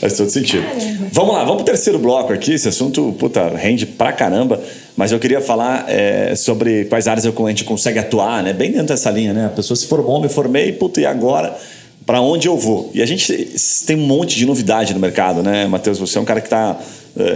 [0.01, 0.65] Faz todo sentido.
[1.13, 2.53] Vamos lá, vamos pro terceiro bloco aqui.
[2.53, 4.61] Esse assunto, puta, rende pra caramba.
[4.97, 8.53] Mas eu queria falar é, sobre quais áreas a gente consegue atuar, né?
[8.53, 9.47] Bem dentro dessa linha, né?
[9.47, 11.57] A pessoa se formou, me formei, puta, e agora?
[12.05, 12.91] Para onde eu vou?
[12.95, 13.51] E a gente
[13.87, 15.99] tem um monte de novidade no mercado, né, Matheus?
[15.99, 16.79] Você é um cara que está,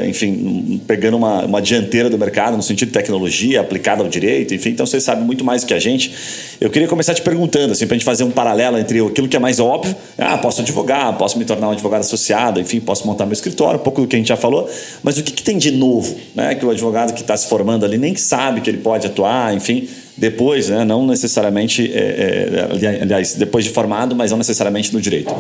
[0.07, 4.71] enfim, pegando uma, uma dianteira do mercado no sentido de tecnologia aplicada ao direito, enfim,
[4.71, 6.13] então você sabe muito mais do que a gente.
[6.61, 9.37] Eu queria começar te perguntando, assim, para a gente fazer um paralelo entre aquilo que
[9.37, 13.25] é mais óbvio, ah, posso advogar, posso me tornar um advogado associado, enfim, posso montar
[13.25, 14.69] meu escritório, um pouco do que a gente já falou,
[15.03, 17.85] mas o que, que tem de novo, né, que o advogado que está se formando
[17.87, 23.35] ali nem sabe que ele pode atuar, enfim, depois, né, não necessariamente, é, é, aliás,
[23.35, 25.35] depois de formado, mas não necessariamente no direito.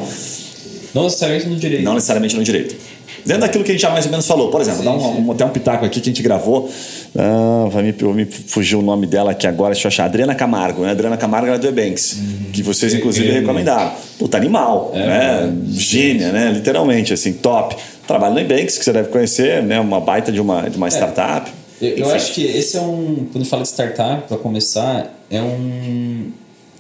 [0.94, 1.84] Não necessariamente no direito.
[1.84, 2.76] Não necessariamente no direito.
[3.24, 4.50] Dentro daquilo que a gente já mais ou menos falou.
[4.50, 6.70] Por exemplo, dá um, um, até um pitaco aqui que a gente gravou.
[7.16, 10.04] Ah, vai me, me fugir o nome dela aqui agora, deixa eu achar.
[10.04, 10.90] Adriana Camargo, né?
[10.90, 12.18] Adriana Camargo era do Ebanks,
[12.52, 13.92] que vocês inclusive é, recomendaram.
[14.18, 15.54] Puta animal, é, né?
[15.68, 16.50] Gênia, né?
[16.52, 17.76] Literalmente, assim, top.
[18.06, 19.78] Trabalho no Ebanks, que você deve conhecer, né?
[19.78, 21.50] Uma baita de uma, de uma startup.
[21.80, 23.26] Eu, eu acho que esse é um.
[23.32, 26.30] Quando fala de startup, para começar, é um.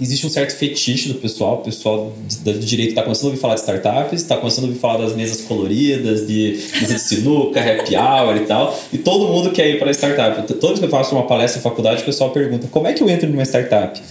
[0.00, 1.56] Existe um certo fetiche do pessoal.
[1.56, 4.78] O pessoal do direito está começando a ouvir falar de startups, está começando a ouvir
[4.78, 8.78] falar das mesas coloridas, de mesa de sinuca, happy hour e tal.
[8.92, 10.46] E todo mundo quer ir para startup.
[10.54, 13.02] Toda vez que eu faço uma palestra em faculdade, o pessoal pergunta: como é que
[13.02, 14.00] eu entro numa startup?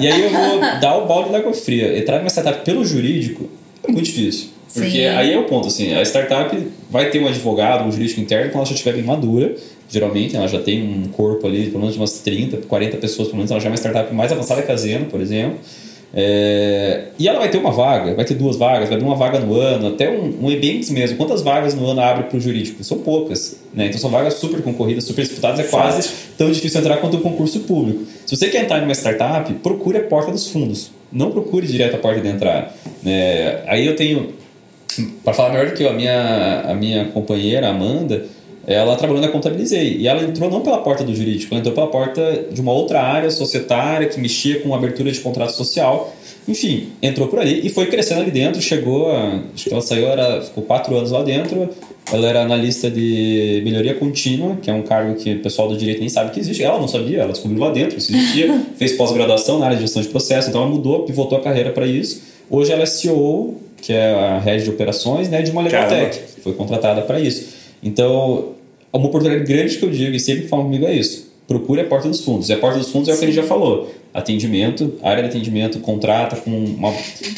[0.00, 1.98] e aí eu vou dar o balde da água fria.
[1.98, 3.48] Entrar numa startup pelo jurídico
[3.82, 4.55] é muito difícil.
[4.76, 5.06] Porque Sim.
[5.06, 6.54] aí é o ponto, assim, a startup
[6.90, 9.54] vai ter um advogado, um jurídico interno quando ela já estiver bem madura,
[9.88, 13.38] geralmente, ela já tem um corpo ali, pelo menos de umas 30, 40 pessoas, pelo
[13.38, 15.58] menos ela já é uma startup mais avançada que a Zeno, por exemplo.
[16.14, 19.38] É, e ela vai ter uma vaga, vai ter duas vagas, vai ter uma vaga
[19.38, 21.16] no ano, até um, um Ebanks mesmo.
[21.16, 22.82] Quantas vagas no ano abre para o jurídico?
[22.84, 23.58] São poucas.
[23.74, 23.86] Né?
[23.86, 26.08] Então são vagas super concorridas, super disputadas, é quase
[26.38, 28.04] tão difícil entrar quanto o concurso público.
[28.24, 30.90] Se você quer entrar numa startup, procure a porta dos fundos.
[31.12, 32.70] Não procure direto a porta de entrada.
[33.02, 33.62] Né?
[33.66, 34.32] Aí eu tenho
[35.24, 38.24] para falar melhor do que eu, a minha, a minha companheira, Amanda,
[38.66, 39.96] ela trabalhou na Contabilizei.
[39.98, 43.00] E ela entrou não pela porta do jurídico, ela entrou pela porta de uma outra
[43.00, 46.12] área societária que mexia com abertura de contrato social.
[46.48, 50.06] Enfim, entrou por ali e foi crescendo ali dentro, chegou a, Acho que ela saiu,
[50.06, 51.68] era, ficou quatro anos lá dentro.
[52.12, 55.98] Ela era analista de melhoria contínua, que é um cargo que o pessoal do direito
[55.98, 56.62] nem sabe que existe.
[56.62, 58.62] Ela não sabia, ela descobriu lá dentro, isso existia.
[58.78, 61.84] fez pós-graduação na área de gestão de processo, então ela mudou, pivotou a carreira para
[61.84, 62.22] isso.
[62.48, 63.56] Hoje ela é CEO,
[63.86, 67.54] que é a rede de operações né, de uma Legal Tech, foi contratada para isso.
[67.80, 68.54] Então,
[68.92, 71.30] uma oportunidade grande que eu digo e sempre falo comigo é isso.
[71.46, 72.48] Procure a porta dos fundos.
[72.48, 73.94] E a porta dos fundos é o que a gente já falou.
[74.12, 76.92] Atendimento, área de atendimento contrata com uma.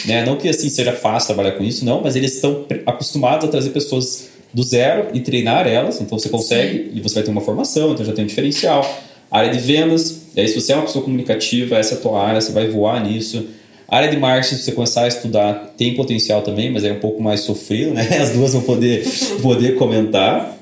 [0.07, 3.51] Né, não que assim seja fácil trabalhar com isso, não, mas eles estão acostumados a
[3.51, 6.01] trazer pessoas do zero e treinar elas.
[6.01, 6.91] Então você consegue Sim.
[6.95, 8.91] e você vai ter uma formação, então já tem um diferencial.
[9.31, 12.25] Área de vendas, e aí se você é uma pessoa comunicativa, essa é a tua
[12.25, 13.58] área, você vai voar nisso.
[13.89, 17.23] Área de marketing, se você começar a estudar, tem potencial também, mas é um pouco
[17.23, 18.07] mais sofrido, né?
[18.21, 19.05] As duas vão poder,
[19.41, 20.57] poder comentar.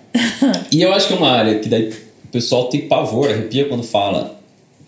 [0.71, 1.93] E eu acho que é uma área que daí
[2.25, 4.39] o pessoal tem pavor, arrepia quando fala,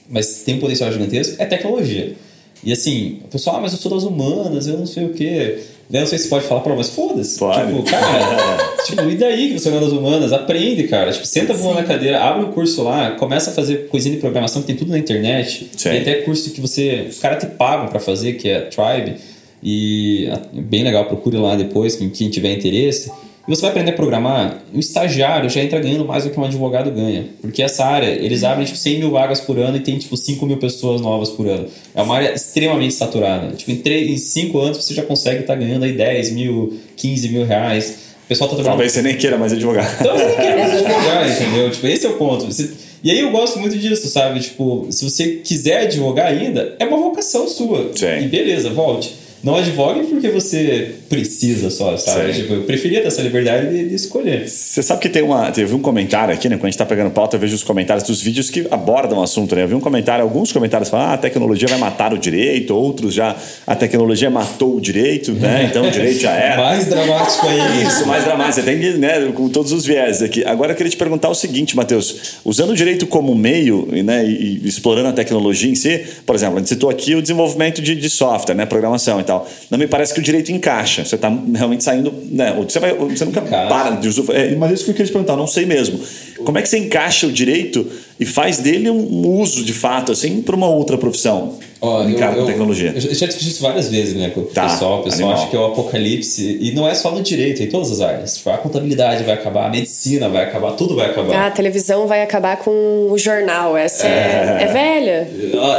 [0.08, 2.14] mas tem um potencial gigantesco, é tecnologia.
[2.62, 5.60] E assim, o pessoal, ah, mas eu sou das humanas, eu não sei o quê.
[5.90, 7.38] Eu não sei se pode falar pra mas foda-se.
[7.38, 10.32] Tipo, cara, tipo, e daí que você é das humanas?
[10.32, 11.10] Aprende, cara.
[11.10, 14.60] Tipo, senta a na cadeira, abre um curso lá, começa a fazer coisinha de programação,
[14.60, 15.70] que tem tudo na internet.
[15.76, 15.90] Sim.
[15.90, 17.06] Tem até curso que você.
[17.08, 19.16] Os caras te pagam para fazer, que é Tribe.
[19.62, 23.10] E bem legal, procure lá depois, quem, quem tiver interesse.
[23.48, 26.44] E você vai aprender a programar, o estagiário já entra ganhando mais do que um
[26.44, 27.24] advogado ganha.
[27.40, 30.44] Porque essa área, eles abrem tipo 100 mil vagas por ano e tem tipo 5
[30.44, 31.66] mil pessoas novas por ano.
[31.94, 33.56] É uma área extremamente saturada.
[33.56, 36.78] Tipo, em, 3, em 5 anos você já consegue estar tá ganhando aí 10 mil,
[36.94, 37.96] 15 mil reais.
[38.26, 38.76] O pessoal tá trabalhando...
[38.76, 39.98] Talvez você nem queira mais advogar.
[39.98, 41.70] Talvez você nem queira mais advogar, entendeu?
[41.70, 42.44] Tipo, esse é o ponto.
[42.44, 42.70] Você...
[43.02, 44.40] E aí eu gosto muito disso, sabe?
[44.40, 47.92] Tipo, se você quiser advogar ainda, é uma vocação sua.
[47.94, 48.24] Sim.
[48.24, 52.32] E beleza, volte não advogue porque você precisa só, sabe?
[52.32, 54.48] Tipo, eu preferia ter essa liberdade de, de, escolher.
[54.48, 56.56] Você sabe que tem uma, teve um comentário aqui, né?
[56.56, 59.22] Quando a gente tá pegando pauta, eu vejo os comentários dos vídeos que abordam o
[59.22, 59.62] assunto, né?
[59.62, 63.14] Eu vi um comentário, alguns comentários falam, ah, a tecnologia vai matar o direito, outros
[63.14, 63.36] já,
[63.66, 65.68] a tecnologia matou o direito, né?
[65.70, 66.56] Então o direito já era.
[66.62, 67.84] mais dramático aí.
[67.84, 68.54] Isso, mais dramático.
[68.54, 70.44] Você tem que, né, com todos os viés aqui.
[70.44, 72.38] Agora eu queria te perguntar o seguinte, Matheus.
[72.44, 76.56] Usando o direito como meio, né, e, e explorando a tecnologia em si, por exemplo,
[76.56, 78.66] a gente citou aqui o desenvolvimento de, de software, né?
[78.66, 79.48] Programação tal.
[79.70, 81.04] Não me parece que o direito encaixa.
[81.04, 82.12] Você está realmente saindo.
[82.30, 82.52] Né?
[82.56, 84.40] Você, vai, você nunca para de usufruir.
[84.40, 86.00] É, mas isso que eu queria te perguntar, não sei mesmo.
[86.44, 87.86] Como é que você encaixa o direito
[88.20, 91.58] e faz dele um uso de fato, assim, para uma outra profissão?
[91.80, 92.92] Ó, eu, eu, tecnologia.
[92.92, 95.00] Eu já discuti isso várias vezes, né, com o tá, pessoal.
[95.00, 96.58] O pessoal acha que é o apocalipse.
[96.60, 98.38] E não é só no direito, é em todas as áreas.
[98.38, 101.36] Tipo, a contabilidade vai acabar, a medicina vai acabar, tudo vai acabar.
[101.36, 103.76] Ah, a televisão vai acabar com o jornal.
[103.76, 105.28] Essa é, é, é velha.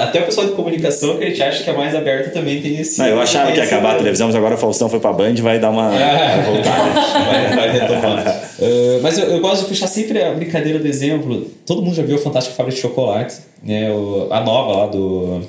[0.01, 2.79] Até o pessoal de comunicação que a gente acha que é mais aberto também tem
[2.79, 2.99] esse.
[2.99, 5.31] Não, eu achava que ia acabar a televisão, mas agora o Faustão foi pra Band
[5.31, 5.93] e vai dar uma.
[5.93, 6.37] É.
[6.37, 7.55] Vai voltar, né?
[7.55, 8.48] vai, vai retomar.
[8.61, 11.47] Uh, mas eu, eu gosto de puxar sempre a brincadeira do exemplo.
[11.65, 13.91] Todo mundo já viu o Fantástico Fábrica de Chocolate, né?
[13.91, 15.41] O, a nova lá do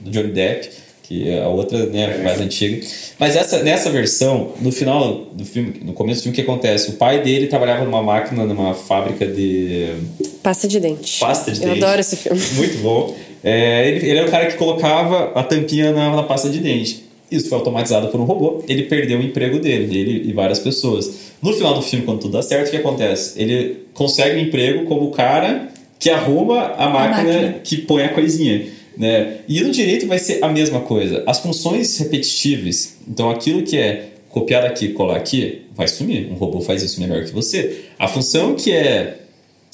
[0.00, 0.68] do Johnny Depp,
[1.02, 2.84] que é a outra né, mais antiga.
[3.18, 6.90] Mas essa, nessa versão, no final do filme, no começo do filme, o que acontece?
[6.90, 9.94] O pai dele trabalhava numa máquina, numa fábrica de.
[10.42, 11.20] Pasta de dente.
[11.20, 11.80] Pasta de Eu dente.
[11.80, 12.40] Eu adoro esse filme.
[12.54, 13.14] Muito bom.
[13.44, 17.04] É, ele, ele é o cara que colocava a tampinha na, na pasta de dente.
[17.32, 18.62] Isso foi automatizado por um robô.
[18.68, 21.32] Ele perdeu o emprego dele, ele e várias pessoas.
[21.42, 23.40] No final do filme, quando tudo dá certo, o que acontece?
[23.40, 25.68] Ele consegue um emprego como o cara
[25.98, 27.60] que arruma a máquina, a máquina.
[27.64, 28.66] que põe a coisinha.
[28.96, 29.38] Né?
[29.48, 31.22] E no direito vai ser a mesma coisa.
[31.26, 36.30] As funções repetitivas, então aquilo que é copiar aqui, colar aqui, vai sumir.
[36.30, 37.84] Um robô faz isso melhor que você.
[37.98, 39.18] A função que é.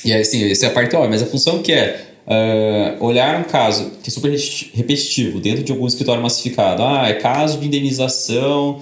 [0.04, 3.45] E assim, essa é a parte óbvia, mas a função que é uh, olhar um
[3.45, 4.31] caso que é super
[4.74, 6.83] repetitivo dentro de algum escritório massificado.
[6.83, 8.81] Ah, é caso de indenização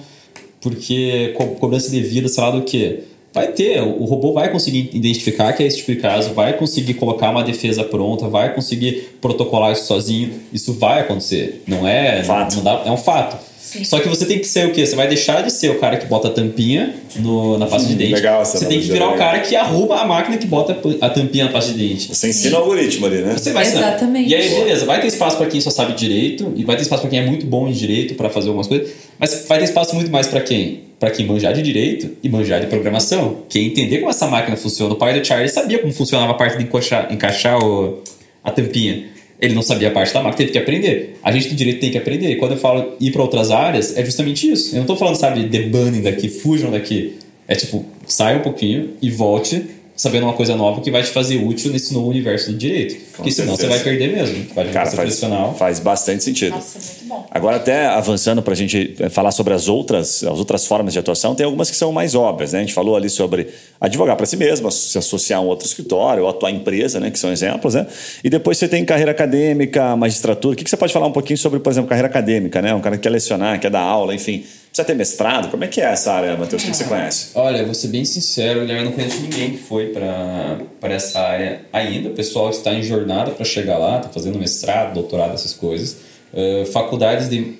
[0.61, 5.53] porque co cobrança devida, sei lá do que vai ter, o robô vai conseguir identificar
[5.53, 9.71] que é esse tipo de caso, vai conseguir colocar uma defesa pronta, vai conseguir protocolar
[9.71, 10.33] isso sozinho.
[10.51, 11.63] Isso vai acontecer.
[11.67, 12.23] Não é.
[12.23, 12.55] Fato.
[12.55, 13.37] Não dá, é um fato.
[13.67, 13.83] Sim.
[13.83, 14.85] Só que você tem que ser o quê?
[14.85, 17.95] Você vai deixar de ser o cara que bota a tampinha no, na pasta de
[17.95, 18.13] dente.
[18.13, 21.45] Legal, você tem que virar o cara que arruma a máquina que bota a tampinha
[21.45, 22.15] na pasta de dente.
[22.15, 22.55] Você ensina Sim.
[22.55, 23.33] o algoritmo ali, né?
[23.33, 24.29] Você vai Exatamente.
[24.29, 27.01] E aí, beleza, vai ter espaço para quem só sabe direito, e vai ter espaço
[27.01, 28.89] para quem é muito bom em direito para fazer algumas coisas,
[29.19, 30.83] mas vai ter espaço muito mais para quem?
[30.97, 33.39] Para quem manjar de direito e manjar de programação.
[33.49, 34.93] Quem entender como essa máquina funciona.
[34.93, 38.01] O pai do Charlie sabia como funcionava a parte de encaixar, encaixar o,
[38.41, 39.16] a tampinha.
[39.39, 41.19] Ele não sabia a parte da máquina, teve que aprender.
[41.23, 42.31] A gente do direito tem que aprender.
[42.31, 44.71] E quando eu falo ir para outras áreas, é justamente isso.
[44.71, 47.15] Eu não estou falando, sabe, debanning daqui, fujam daqui.
[47.47, 49.63] É tipo, sai um pouquinho e volte
[49.97, 52.95] sabendo uma coisa nova que vai te fazer útil nesse novo universo do direito.
[53.15, 54.45] Porque senão você vai perder mesmo.
[54.53, 55.55] Vai Cara, faz, profissional.
[55.55, 56.51] faz bastante sentido.
[56.51, 57.27] Nossa, muito bom.
[57.31, 60.99] Agora, até avançando para a gente eh, falar sobre as outras, as outras formas de
[60.99, 62.53] atuação, tem algumas que são mais óbvias.
[62.53, 62.59] Né?
[62.59, 63.47] A gente falou ali sobre
[63.81, 67.09] advogar para si mesmo, se associar a um outro escritório, ou atuar em empresa, né?
[67.09, 67.73] que são exemplos.
[67.73, 67.87] Né?
[68.23, 70.53] E depois você tem carreira acadêmica, magistratura.
[70.53, 72.61] O que, que você pode falar um pouquinho sobre, por exemplo, carreira acadêmica?
[72.61, 72.71] Né?
[72.71, 74.45] Um cara que quer lecionar, quer dar aula, enfim.
[74.77, 75.49] Precisa ter mestrado?
[75.49, 76.61] Como é que é essa área, Matheus?
[76.61, 77.29] Que, que você conhece?
[77.33, 82.09] Olha, vou ser bem sincero, eu não conheço ninguém que foi para essa área ainda.
[82.09, 85.97] O pessoal está em jornada para chegar lá, está fazendo mestrado, doutorado, essas coisas.
[86.31, 87.55] Uh, faculdades de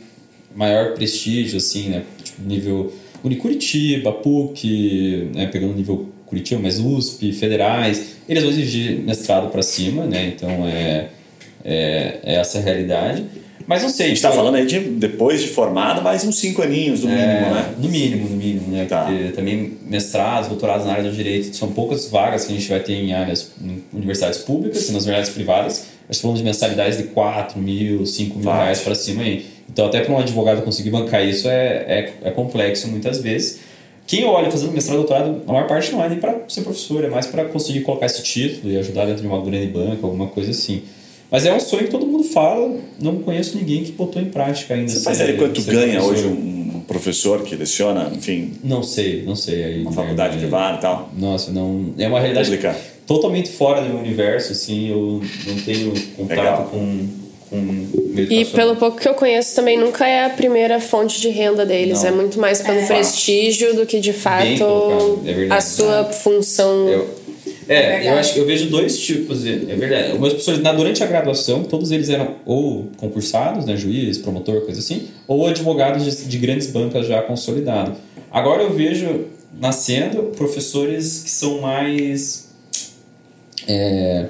[0.56, 2.04] maior prestígio, assim, né?
[2.24, 2.94] Tipo, nível
[3.24, 5.48] Unicuritiba, PUC, né?
[5.48, 10.28] pegando nível Curitiba, mas USP, federais, eles vão exigir mestrado para cima, né?
[10.36, 11.08] Então é,
[11.66, 13.26] é, é essa a realidade.
[13.68, 14.06] Mas não sei.
[14.06, 17.26] A gente está falando aí de depois de formado, mais uns cinco aninhos no mínimo,
[17.28, 17.76] é, né?
[17.78, 18.86] No mínimo, no mínimo, né?
[18.86, 19.04] Tá.
[19.04, 22.80] Porque também mestrados, doutorados na área do direito, são poucas vagas que a gente vai
[22.80, 25.86] ter em áreas, em universidades públicas e nas universidades privadas.
[26.10, 29.46] A gente tá falando de mensalidades de 4 mil, 5 mil reais para cima aí.
[29.70, 33.60] Então, até para um advogado conseguir bancar isso é, é, é complexo muitas vezes.
[34.08, 37.10] Quem olha fazendo mestrado doutorado, a maior parte não é nem para ser professor, é
[37.10, 40.52] mais para conseguir colocar esse título e ajudar dentro de uma grande banca, alguma coisa
[40.52, 40.84] assim.
[41.30, 44.74] Mas é um sonho que todo mundo fala, não conheço ninguém que botou em prática
[44.74, 44.90] ainda.
[44.90, 46.12] Você faz ideia quanto ganha professor.
[46.12, 49.64] hoje um professor que leciona, enfim, Não sei, não sei.
[49.64, 51.10] Aí, uma faculdade é, privada e tal?
[51.18, 51.94] Nossa, não.
[51.98, 52.58] É uma realidade
[53.06, 54.90] totalmente fora do meu universo, assim.
[54.90, 56.70] Eu não tenho contato Legal.
[56.72, 57.08] com,
[58.30, 62.04] E pelo pouco que eu conheço, também nunca é a primeira fonte de renda deles.
[62.04, 62.10] Não.
[62.10, 64.46] É muito mais pelo prestígio do que de fato
[65.26, 65.54] é verdade.
[65.54, 66.88] a sua função.
[66.88, 67.17] Eu-
[67.70, 70.18] É é, eu acho que eu vejo dois tipos, é verdade.
[70.18, 74.80] Meus professores, na- durante a graduação, todos eles eram ou concursados, né, juiz, promotor, coisa
[74.80, 77.98] assim, ou advogados de, de grandes bancas já consolidados.
[78.32, 79.26] Agora eu vejo
[79.60, 82.48] nascendo professores que são mais.
[83.68, 84.26] é,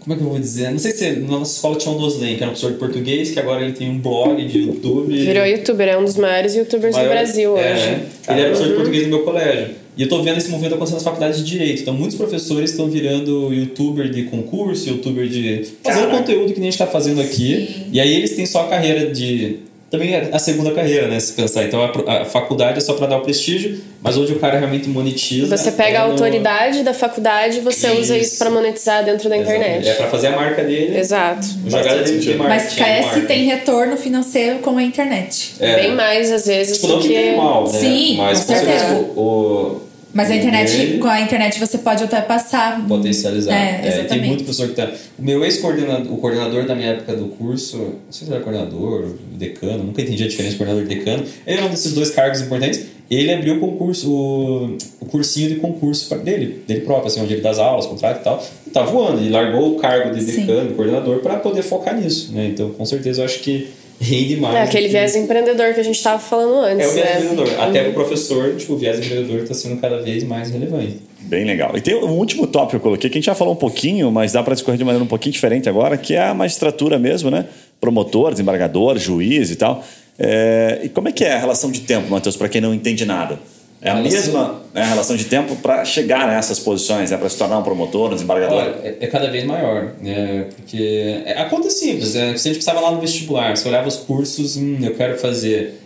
[0.00, 0.70] como é que eu vou dizer?
[0.70, 3.30] Não sei se na nossa escola tinha um Doslen, que era um professor de português,
[3.30, 5.14] que agora ele tem um blog de YouTube.
[5.14, 7.82] Virou youtuber, é um dos maiores youtubers Maior- do Brasil é, hoje.
[8.28, 9.74] Ele era professor de português no meu colégio.
[9.98, 11.82] E eu tô vendo esse movimento acontecendo nas faculdades de direito.
[11.82, 15.66] Então, muitos professores estão virando youtuber de concurso, youtuber de.
[15.82, 16.18] fazendo Caraca.
[16.18, 17.86] conteúdo que nem a gente tá fazendo aqui.
[17.92, 19.56] E aí eles têm só a carreira de.
[19.90, 21.18] Também é a segunda carreira, né?
[21.18, 21.64] Se pensar.
[21.64, 25.56] Então, a, faculdade é só para dar o prestígio, mas onde o cara realmente monetiza.
[25.56, 28.26] Você pega é a no- autoridade da faculdade e você usa Isso.
[28.34, 29.64] isso para monetizar dentro da Exatamente.
[29.64, 29.88] internet.
[29.88, 30.96] É para fazer a marca dele.
[30.98, 31.46] Exato.
[31.66, 32.36] Jogada de marketing.
[32.36, 35.54] Mas KS tem retorno financeiro com a internet.
[35.58, 35.74] É.
[35.76, 37.14] Bem mais, às vezes, Tipo, não do que que.
[37.14, 37.78] tem mal, né?
[37.80, 39.10] Sim, mas com com certeza certeza.
[39.16, 39.87] o, o-
[40.18, 42.84] Mas a internet, com a internet você pode ultrapassar.
[42.88, 43.54] potencializar.
[43.54, 44.26] É, tem exatamente.
[44.26, 44.90] muito professor que tá.
[45.16, 49.14] O meu ex-coordenador, o coordenador da minha época do curso, não sei se era coordenador,
[49.34, 51.24] decano, nunca entendi a diferença de coordenador e decano.
[51.46, 52.84] Ele era um desses dois cargos importantes.
[53.08, 57.40] Ele abriu o concurso, o, o cursinho de concurso dele, dele próprio, assim, onde ele
[57.40, 58.44] dá as aulas, contrato e tal.
[58.66, 59.20] E tá voando.
[59.20, 60.40] Ele largou o cargo de Sim.
[60.40, 62.48] decano, coordenador, para poder focar nisso, né?
[62.52, 63.68] Então, com certeza, eu acho que
[64.00, 64.54] rende mais.
[64.56, 66.86] É aquele que- viés empreendedor que a gente estava falando antes.
[66.86, 67.30] É o viés né?
[67.32, 67.60] empreendedor.
[67.60, 70.98] Até pro professor, tipo, o viés empreendedor está sendo cada vez mais relevante.
[71.20, 71.76] Bem legal.
[71.76, 74.10] E tem um último tópico que eu coloquei, que a gente já falou um pouquinho,
[74.10, 77.30] mas dá para discorrer de maneira um pouquinho diferente agora, que é a magistratura mesmo,
[77.30, 77.44] né?
[77.80, 79.84] Promotor, desembargador, juiz e tal.
[80.18, 83.04] É, E como é que é a relação de tempo, Matheus, para quem não entende
[83.04, 83.38] nada?
[83.80, 87.58] É a mesma né, relação de tempo para chegar nessas posições, é para se tornar
[87.58, 88.58] um promotor, um desembargador?
[88.58, 90.46] Olha, é, é cada vez maior, né?
[90.56, 92.36] Porque é, a conta é simples, né?
[92.36, 95.78] Se a gente precisava lá no vestibular, você olhava os cursos, hum, eu quero fazer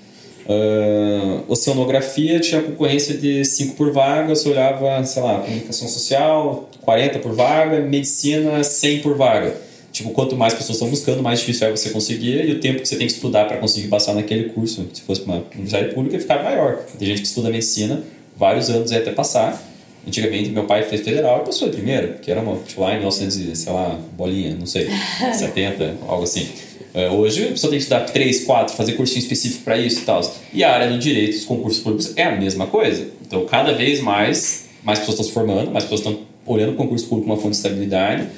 [0.48, 7.18] ah, oceanografia, tinha concorrência de 5 por vaga, você olhava, sei lá, comunicação social, 40
[7.20, 9.54] por vaga, medicina, 100 por vaga.
[9.92, 12.88] Tipo, quanto mais pessoas estão buscando, mais difícil é você conseguir e o tempo que
[12.88, 16.44] você tem que estudar para conseguir passar naquele curso, se fosse uma universidade pública, ficava
[16.44, 16.78] maior.
[16.98, 18.02] Tem gente que estuda medicina
[18.34, 19.62] vários anos até passar.
[20.08, 22.98] Antigamente, meu pai fez federal e passou de primeira, que era uma, tipo, lá em
[22.98, 24.88] 1900, e, sei lá, bolinha, não sei,
[25.32, 26.48] 70, algo assim.
[26.94, 30.04] É, hoje, a pessoa tem que estudar 3, 4, fazer cursinho específico para isso e
[30.04, 30.20] tal.
[30.52, 33.06] E a área do direito, os concursos públicos, é a mesma coisa.
[33.26, 37.06] Então, cada vez mais, mais pessoas estão se formando, mais pessoas estão olhando o concurso
[37.06, 38.28] público como uma fonte de estabilidade.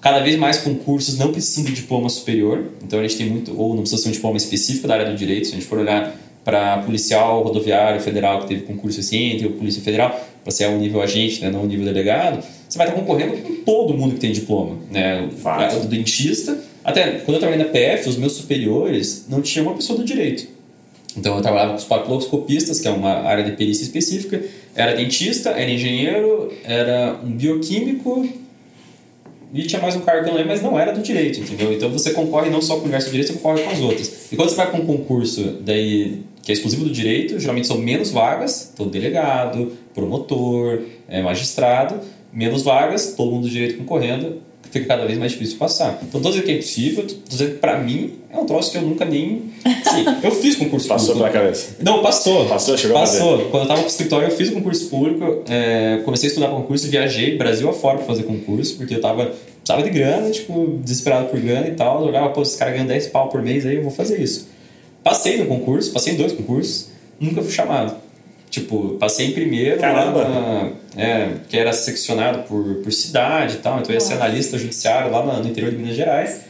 [0.00, 3.74] Cada vez mais concursos não precisam de diploma superior, então a gente tem muito, ou
[3.74, 6.14] não precisa ser um diploma específico da área do direito, se a gente for olhar
[6.44, 11.02] para policial rodoviário federal que teve concurso recente, ou polícia federal, para ser um nível
[11.02, 14.30] agente, né, não um nível delegado, você vai estar concorrendo com todo mundo que tem
[14.30, 15.80] diploma, né, Fato.
[15.80, 19.98] do dentista, até quando eu trabalhei na PF, os meus superiores não tinham uma pessoa
[19.98, 20.46] do direito.
[21.16, 24.40] Então eu trabalhava com os papiloscopistas, que é uma área de perícia específica,
[24.72, 28.28] era dentista, era engenheiro, era um bioquímico
[29.52, 31.72] e tinha mais um cargo que eu não lembro, mas não era do direito, entendeu?
[31.72, 34.32] Então você concorre não só com o universo do direito, você concorre com as outras.
[34.32, 37.78] E quando você vai para um concurso daí que é exclusivo do direito, geralmente são
[37.78, 42.00] menos vagas, então delegado, promotor, é, magistrado,
[42.32, 45.98] menos vagas, todo mundo do direito concorrendo, fica cada vez mais difícil passar.
[46.02, 48.78] Então, tô dizendo que é impossível, tô dizendo que pra mim é um troço que
[48.78, 49.50] eu nunca nem.
[49.64, 51.32] Sim, eu fiz concurso Passou público.
[51.32, 51.76] pela cabeça.
[51.82, 52.46] Não, passou.
[52.46, 53.38] Passou, chegou a Passou.
[53.50, 57.36] Quando eu tava no escritório, eu fiz concurso público, é, comecei a estudar concurso, viajei
[57.36, 61.68] Brasil afora pra fazer concurso, porque eu tava, precisava de grana, tipo, desesperado por grana
[61.68, 62.02] e tal.
[62.02, 64.48] Eu olhava, pô, esses caras ganham 10 pau por mês, aí eu vou fazer isso.
[65.02, 66.88] Passei no concurso, passei em dois concursos,
[67.20, 67.94] nunca fui chamado.
[68.56, 70.22] Tipo, passei em primeiro Caramba!
[70.22, 74.14] lá na, é, que era seccionado por, por cidade e tal, então eu ia ser
[74.14, 76.40] analista judiciário lá no interior de Minas Gerais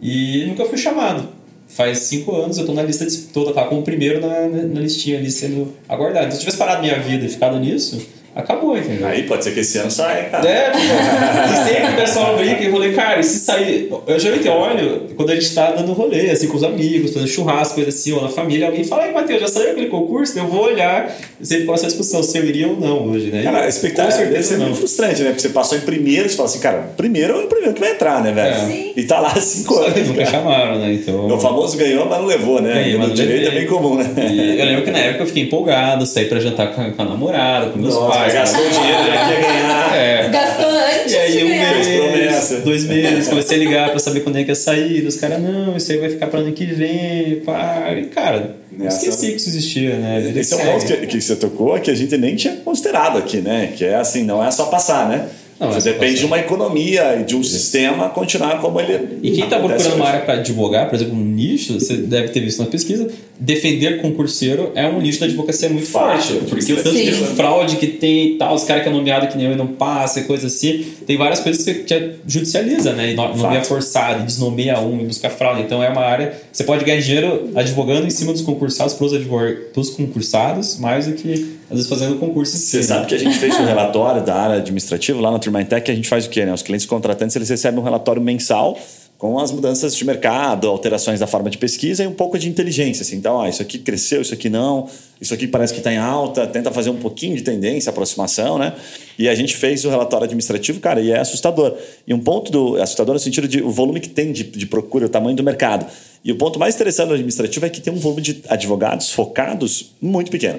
[0.00, 1.28] e nunca fui chamado.
[1.68, 4.80] Faz cinco anos eu tô na lista de toda, tá como o primeiro na, na
[4.80, 6.26] listinha ali sendo aguardado.
[6.26, 8.04] Então, se eu tivesse parado minha vida e ficado nisso,
[8.34, 9.06] acabou, entendeu?
[9.06, 10.48] Aí pode ser que esse ano saia, cara.
[10.48, 10.78] É, pô.
[10.78, 13.90] e sempre o pessoal brinca e rolê, cara, e se sair.
[14.06, 17.74] Eu geralmente olho quando a gente tá dando rolê, assim, com os amigos, fazendo churrasco,
[17.74, 20.38] coisa assim, ou na família, alguém fala, ai, Matheus, já saiu aquele concurso?
[20.38, 23.42] Eu vou olhar, sempre com essa discussão, se eu iria ou não hoje, né?
[23.42, 24.66] Cara, a Com expectativa deve certeza não.
[24.66, 25.28] muito frustrante, né?
[25.30, 27.92] Porque você passou em primeiro, você fala assim, cara, primeiro é o primeiro que vai
[27.92, 28.54] entrar, né, velho?
[28.54, 28.92] É.
[28.96, 30.08] E tá lá há cinco Só que anos.
[30.08, 30.92] nunca chamaram, né?
[30.92, 31.26] Então.
[31.26, 32.74] O famoso ganhou, mas não levou, né?
[32.74, 33.58] Ganhei, mas no direito levei.
[33.58, 34.10] é bem comum, né?
[34.32, 37.02] E eu lembro que na época eu fiquei empolgado, saí pra jantar com a, com
[37.02, 38.21] a namorada, com meus Nossa, pais.
[38.30, 39.96] Gastou o dinheiro, já quer ganhar.
[39.96, 40.28] É.
[40.28, 44.44] Gastou antes E aí um mês, dois meses, comecei a ligar pra saber quando é
[44.44, 45.06] que ia sair.
[45.06, 47.92] Os caras, não, isso aí vai ficar pra ano que vem, pá.
[47.96, 50.32] E, cara, Nessa- esqueci que isso existia, né?
[50.36, 53.18] Esse é um que ponto que, que você tocou que a gente nem tinha considerado
[53.18, 53.72] aqui, né?
[53.76, 55.26] Que é assim, não é só passar, né?
[55.60, 59.18] Não, Você é depende de uma economia e de um sistema continuar como ele.
[59.22, 60.06] E quem está procurando uma hoje.
[60.14, 63.06] área para advogar, por exemplo, um nicho, você deve ter visto na pesquisa,
[63.44, 66.50] defender concurseiro é um nicho da advocacia muito Fácil, forte.
[66.50, 67.24] Porque o tanto de Sim.
[67.34, 69.66] fraude que tem e tal, os caras que é nomeado que nem eu e não
[69.66, 73.10] passa e coisa assim, tem várias coisas que você judicializa, né?
[73.10, 73.68] E no- nomeia Fato.
[73.68, 75.62] forçado, e desnomeia um e busca fraude.
[75.62, 76.32] Então é uma área.
[76.52, 79.54] Você pode ganhar dinheiro advogando em cima dos concursados pros, advog...
[79.72, 82.56] pros concursados, mais do que às vezes fazendo concurso.
[82.56, 82.82] Você né?
[82.84, 86.08] sabe que a gente fez um relatório da área administrativa lá na Turmintec, a gente
[86.08, 86.52] faz o quê, né?
[86.54, 88.78] Os clientes contratantes, eles recebem um relatório mensal
[89.22, 93.02] com as mudanças de mercado, alterações da forma de pesquisa e um pouco de inteligência.
[93.02, 93.14] Assim.
[93.14, 94.88] Então, ó, isso aqui cresceu, isso aqui não,
[95.20, 98.74] isso aqui parece que está em alta, tenta fazer um pouquinho de tendência, aproximação, né?
[99.16, 101.78] E a gente fez o relatório administrativo, cara, e é assustador.
[102.04, 104.66] E um ponto do é assustador no sentido de o volume que tem de, de
[104.66, 105.86] procura, o tamanho do mercado.
[106.24, 109.92] E o ponto mais interessante do administrativo é que tem um volume de advogados focados
[110.00, 110.58] muito pequeno.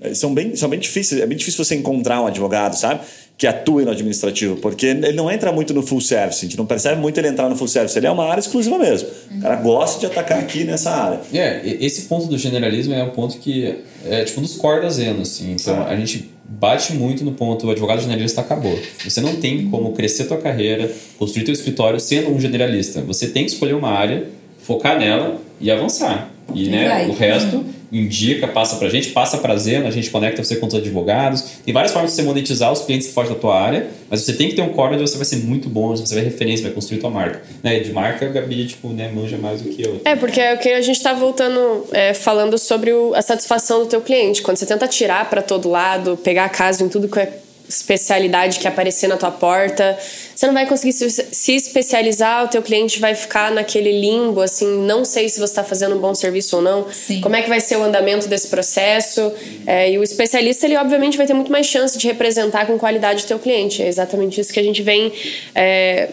[0.00, 3.02] É, São bem, são bem difíceis, é bem difícil você encontrar um advogado, sabe?
[3.36, 6.64] Que atue no administrativo, porque ele não entra muito no full service, a gente não
[6.64, 9.08] percebe muito ele entrar no full service, ele é uma área exclusiva mesmo.
[9.36, 11.20] O cara gosta de atacar aqui nessa área.
[11.32, 13.76] É, esse ponto do generalismo é um ponto que
[14.06, 15.50] é tipo um dos core da Zeno, assim.
[15.50, 18.78] Então a gente bate muito no ponto, o advogado generalista acabou.
[19.02, 23.00] Você não tem como crescer tua carreira, construir teu escritório sendo um generalista.
[23.02, 24.28] Você tem que escolher uma área,
[24.62, 26.30] focar nela e avançar.
[26.54, 27.64] E né, o resto
[27.98, 31.42] indica, passa pra gente, passa pra Zeno, a gente conecta você com os advogados.
[31.64, 34.32] Tem várias formas de você monetizar os clientes que fogem da tua área, mas você
[34.32, 36.64] tem que ter um core onde você vai ser muito bom, onde você vai referência,
[36.64, 37.42] vai construir tua marca.
[37.62, 40.00] Né, de marca, a Gabi, tipo, né, manja mais do que eu.
[40.04, 43.80] É, porque é o que a gente tá voltando, é, falando sobre o- a satisfação
[43.80, 44.42] do teu cliente.
[44.42, 47.38] Quando você tenta tirar para todo lado, pegar caso em tudo que é
[47.68, 49.98] especialidade que aparecer na tua porta,
[50.34, 54.66] você não vai conseguir se, se especializar, o teu cliente vai ficar naquele limbo, assim,
[54.84, 57.20] não sei se você está fazendo um bom serviço ou não, Sim.
[57.20, 59.32] como é que vai ser o andamento desse processo,
[59.66, 63.24] é, e o especialista, ele obviamente vai ter muito mais chance de representar com qualidade
[63.24, 65.12] o teu cliente, é exatamente isso que a gente vem...
[65.54, 66.08] é,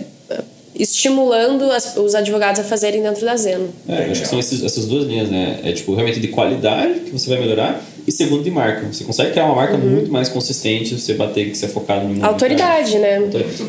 [0.75, 3.69] estimulando as- os advogados a fazerem dentro da Zeno.
[3.87, 5.59] É, acho que são esses- essas duas linhas, né?
[5.63, 8.85] É tipo, realmente de qualidade que você vai melhorar e segundo de marca.
[8.91, 12.05] Você consegue criar uma marca muito mais consistente se você bater que você é focado
[12.11, 13.19] em um Autoridade, né?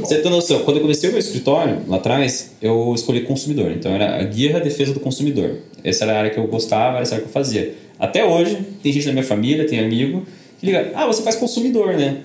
[0.01, 3.71] Você tem noção, quando eu comecei o meu escritório, lá atrás, eu escolhi consumidor.
[3.73, 5.57] Então era a guia a defesa do consumidor.
[5.85, 7.75] Essa era a área que eu gostava, era essa área que eu fazia.
[7.99, 10.25] Até hoje, tem gente na minha família, tem amigo,
[10.59, 12.19] que liga, ah, você faz consumidor, né?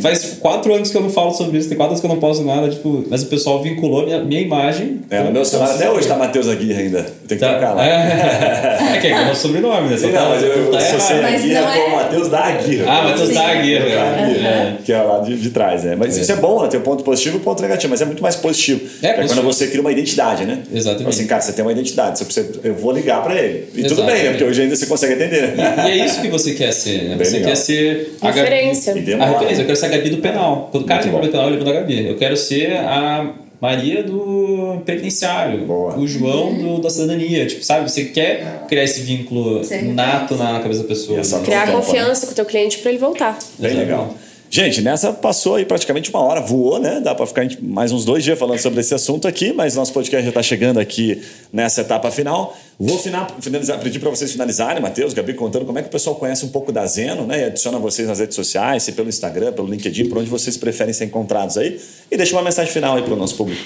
[0.00, 2.18] Faz quatro anos que eu não falo sobre isso, tem quatro anos que eu não
[2.18, 5.00] posto nada, tipo, mas o pessoal vinculou minha, minha imagem.
[5.10, 7.02] É, no meu celular até hoje tá Matheus Aguirre ainda.
[7.28, 7.50] Tem que Tá.
[7.50, 7.86] trocar lá.
[7.86, 9.96] É, é que é o nosso sobrenome, né?
[9.98, 11.00] Só Sim, tá- não, mas eu, não tá eu sou errado.
[11.08, 12.84] sem Mas Aguirre não é- o Matheus da Aguirre.
[12.86, 13.92] Ah, Matheus da Aguirre.
[13.98, 14.74] Aguirre, É.
[14.84, 15.94] Que é lá de, de trás, né?
[15.98, 16.68] Mas isso é bom, né?
[16.68, 18.80] Tem um ponto positivo e um ponto negativo, mas é muito mais positivo.
[19.02, 19.46] É, quando positivo.
[19.52, 20.60] você cria uma identidade, né?
[20.72, 21.00] Exatamente.
[21.02, 23.68] Então, Assim, cara, você tem uma identidade, você precisa, eu vou ligar pra ele.
[23.74, 24.14] E tudo Exatamente.
[24.14, 24.30] bem, né?
[24.30, 25.54] Porque hoje ainda você consegue atender.
[25.58, 27.16] E é isso que você quer ser, né?
[27.16, 27.50] Bem Você legal.
[27.50, 28.14] quer ser.
[28.22, 28.92] Referência.
[28.92, 30.68] E A referência, eu quero ser a Gabi do penal.
[30.70, 32.08] Quando o cara tem problema penal, eu ligo da Gabi.
[32.08, 35.60] Eu quero ser a Maria do penitenciário.
[35.66, 35.98] Boa.
[35.98, 37.46] O João do, da cidadania.
[37.46, 37.90] Tipo, sabe?
[37.90, 39.62] Você quer criar esse vínculo
[39.94, 41.18] nato na cabeça da pessoa.
[41.18, 41.24] Né?
[41.44, 43.38] Criar confiança com o teu cliente para ele voltar.
[43.58, 43.90] Bem Exatamente.
[43.90, 44.14] legal.
[44.54, 47.00] Gente, nessa passou aí praticamente uma hora, voou, né?
[47.00, 50.22] Dá para ficar mais uns dois dias falando sobre esse assunto aqui, mas nosso podcast
[50.22, 51.20] já está chegando aqui
[51.52, 52.56] nessa etapa final.
[52.78, 56.44] Vou finalizar, pedir para vocês finalizarem, Matheus, Gabi, contando como é que o pessoal conhece
[56.44, 57.40] um pouco da Zeno, né?
[57.40, 60.94] E adiciona vocês nas redes sociais, se pelo Instagram, pelo LinkedIn, por onde vocês preferem
[60.94, 61.80] ser encontrados aí.
[62.08, 63.60] E deixa uma mensagem final aí para o nosso público.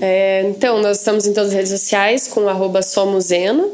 [0.00, 3.70] É, então, nós estamos em todas as redes sociais com arroba Somoseno.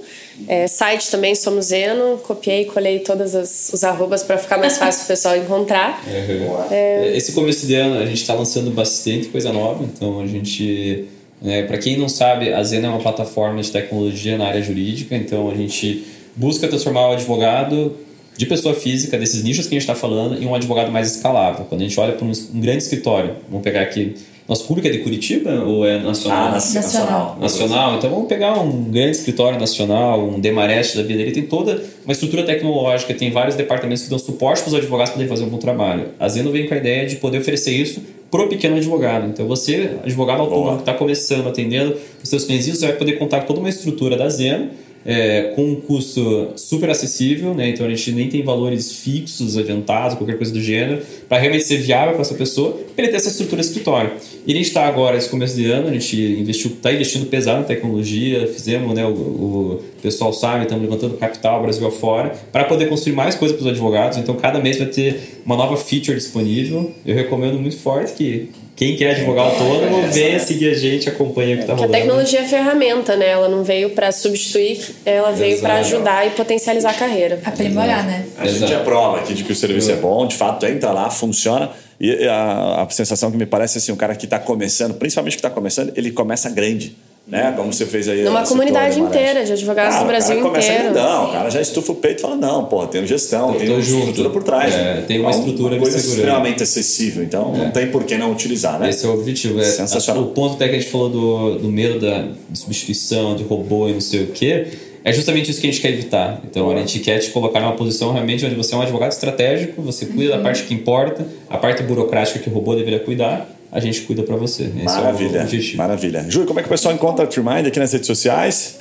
[0.48, 2.18] É, site também, Somos Zeno.
[2.18, 6.02] Copiei e colei todas as, os arrobas para ficar mais fácil o pessoal encontrar.
[6.06, 6.64] Uhum.
[6.70, 7.16] É...
[7.16, 11.06] Esse começo de ano a gente está lançando bastante coisa nova, então a gente.
[11.44, 15.14] É, para quem não sabe, a Zeno é uma plataforma de tecnologia na área jurídica,
[15.14, 17.94] então a gente busca transformar o advogado
[18.36, 21.66] de pessoa física, desses nichos que a gente está falando, em um advogado mais escalável.
[21.66, 24.14] Quando a gente olha para um, um grande escritório, vamos pegar aqui
[24.48, 26.48] nosso público é de Curitiba ou é nacional?
[26.48, 27.38] Ah, nacional.
[27.40, 27.96] Nacional.
[27.96, 31.22] Então vamos pegar um grande escritório nacional, um Demarest da vida.
[31.22, 35.12] Ele tem toda uma estrutura tecnológica, tem vários departamentos que dão suporte para os advogados
[35.12, 36.08] poderem fazer um bom trabalho.
[36.20, 39.28] A Zeno vem com a ideia de poder oferecer isso pro pequeno advogado.
[39.28, 43.40] Então você, advogado autônomo que está começando, atendendo os seus clientes, você vai poder contar
[43.40, 44.68] com toda uma estrutura da Zeno
[45.04, 47.68] é, com um custo super acessível, né?
[47.68, 51.76] então a gente nem tem valores fixos, adiantados, qualquer coisa do gênero, para realmente ser
[51.76, 54.12] viável para essa pessoa, para ele ter essa estrutura escritório.
[54.46, 57.62] E a gente está agora, esse começo de ano, a gente investiu, está investindo pesado
[57.62, 62.88] em tecnologia, fizemos, né, o, o pessoal sabe, estamos levantando capital Brasil afora, para poder
[62.88, 66.92] construir mais coisas para os advogados, então cada mês vai ter uma nova feature disponível.
[67.04, 71.56] Eu recomendo muito forte que quem quer advogar autônomo, venha seguir a gente, acompanha o
[71.58, 71.94] que está rolando.
[71.94, 73.28] a tecnologia é ferramenta, né?
[73.28, 77.40] Ela não veio para substituir, ela veio para ajudar e potencializar a carreira.
[77.44, 78.26] Aprimorar, né?
[78.36, 81.08] A gente é prova aqui de que o serviço é bom, de fato entra lá,
[81.08, 81.70] funciona.
[82.00, 85.38] E a, a sensação que me parece assim, um cara que está começando, principalmente que
[85.38, 86.96] está começando, ele começa grande
[87.26, 87.54] né?
[87.56, 88.22] Como você fez aí.
[88.22, 90.92] Numa comunidade inteira de advogados ah, do Brasil inteiro.
[90.92, 93.80] Não, o cara já estufa o peito e fala: não, pô, tem gestão, tem uma
[93.80, 94.00] junto.
[94.00, 94.74] estrutura por trás.
[94.74, 97.58] É, tem uma então, estrutura uma coisa extremamente acessível, então é.
[97.58, 98.90] não tem por que não utilizar, né?
[98.90, 99.58] Esse é o objetivo.
[99.58, 100.22] É, Sensacional.
[100.22, 103.94] O ponto até que a gente falou do, do medo da substituição, de robô e
[103.94, 104.66] não sei o quê.
[105.06, 106.40] É justamente isso que a gente quer evitar.
[106.50, 109.82] Então, a gente quer te colocar numa posição realmente onde você é um advogado estratégico,
[109.82, 110.38] você cuida uhum.
[110.38, 114.22] da parte que importa, a parte burocrática que o robô deveria cuidar, a gente cuida
[114.22, 114.62] para você.
[114.62, 116.24] Esse maravilha, é maravilha.
[116.30, 118.78] Júlio, como é que o pessoal encontra a Trimind aqui nas redes sociais?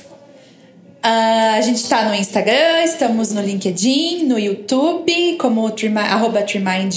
[1.04, 6.94] Uh, a gente está no Instagram, estamos no LinkedIn, no YouTube, como Trimind, arroba Trimind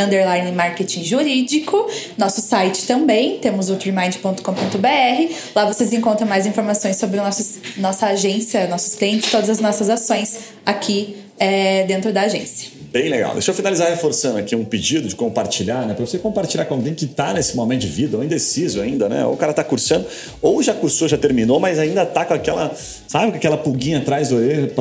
[0.00, 1.90] underline marketing jurídico.
[2.16, 5.34] Nosso site também, temos o trimind.com.br.
[5.54, 10.38] Lá vocês encontram mais informações sobre nossos, nossa agência, nossos clientes, todas as nossas ações
[10.64, 12.75] aqui é, dentro da agência.
[12.96, 13.34] Bem legal.
[13.34, 15.92] Deixa eu finalizar reforçando aqui um pedido de compartilhar, né?
[15.92, 19.22] Para você compartilhar com alguém que está nesse momento de vida, ou indeciso ainda, né?
[19.26, 20.06] Ou o cara está cursando,
[20.40, 22.74] ou já cursou, já terminou, mas ainda está com aquela,
[23.06, 24.72] sabe, com aquela pulguinha atrás do orelha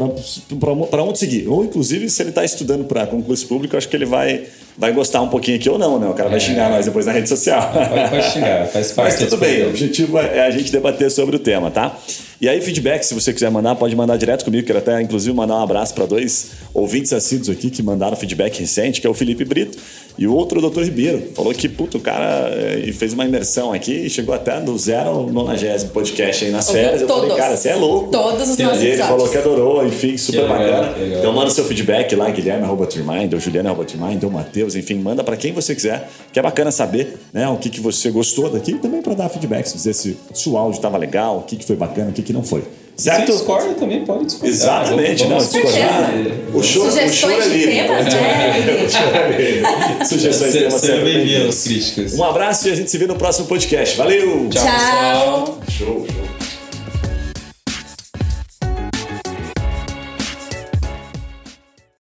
[0.89, 1.45] para onde seguir.
[1.45, 4.45] Ou, inclusive, se ele está estudando para concurso público, acho que ele vai
[4.77, 6.07] vai gostar um pouquinho aqui ou não, né?
[6.07, 6.41] O cara vai é.
[6.41, 7.71] xingar nós depois na rede social.
[7.71, 9.21] Vai, xingar, faz parte.
[9.21, 11.97] Mas tudo bem, o objetivo é a gente debater sobre o tema, tá?
[12.39, 14.67] E aí, feedback, se você quiser mandar, pode mandar direto comigo.
[14.67, 18.99] Quero até, inclusive, mandar um abraço para dois ouvintes assíduos aqui que mandaram feedback recente,
[18.99, 19.77] que é o Felipe Brito
[20.17, 21.31] e o outro, o doutor Ribeiro.
[21.33, 25.09] Falou que, puto, o cara é, fez uma imersão aqui e chegou até do zero
[25.09, 27.01] ao nonagésimo podcast aí nas férias.
[27.01, 28.11] Eu falei, cara, você é louco.
[28.11, 30.91] Todos os nossos E ele falou que adorou, enfim, super que bacana.
[30.97, 35.23] Legal, então manda seu feedback lá, Guilherme Turmind, ou Juliana Turmind, ou Matheus, enfim, manda
[35.23, 38.71] para quem você quiser, que é bacana saber né, o que, que você gostou daqui
[38.71, 41.65] e também para dar feedback, dizer se, se o áudio estava legal, o que, que
[41.65, 42.63] foi bacana, o que, que não foi.
[42.95, 43.31] Certo?
[43.31, 44.49] Se discorda também pode discordar.
[44.49, 46.11] Exatamente, não, discordar.
[46.53, 47.73] O show, Sugestões o show é livre.
[47.73, 48.87] Temas, né?
[50.05, 50.73] Sugestões de temas.
[50.75, 52.13] Seja bem-vindo às críticas.
[52.13, 53.97] Um abraço e a gente se vê no próximo podcast.
[53.97, 54.47] Valeu!
[54.49, 54.63] Tchau!
[54.63, 55.59] Tchau.
[55.67, 56.34] Show, show.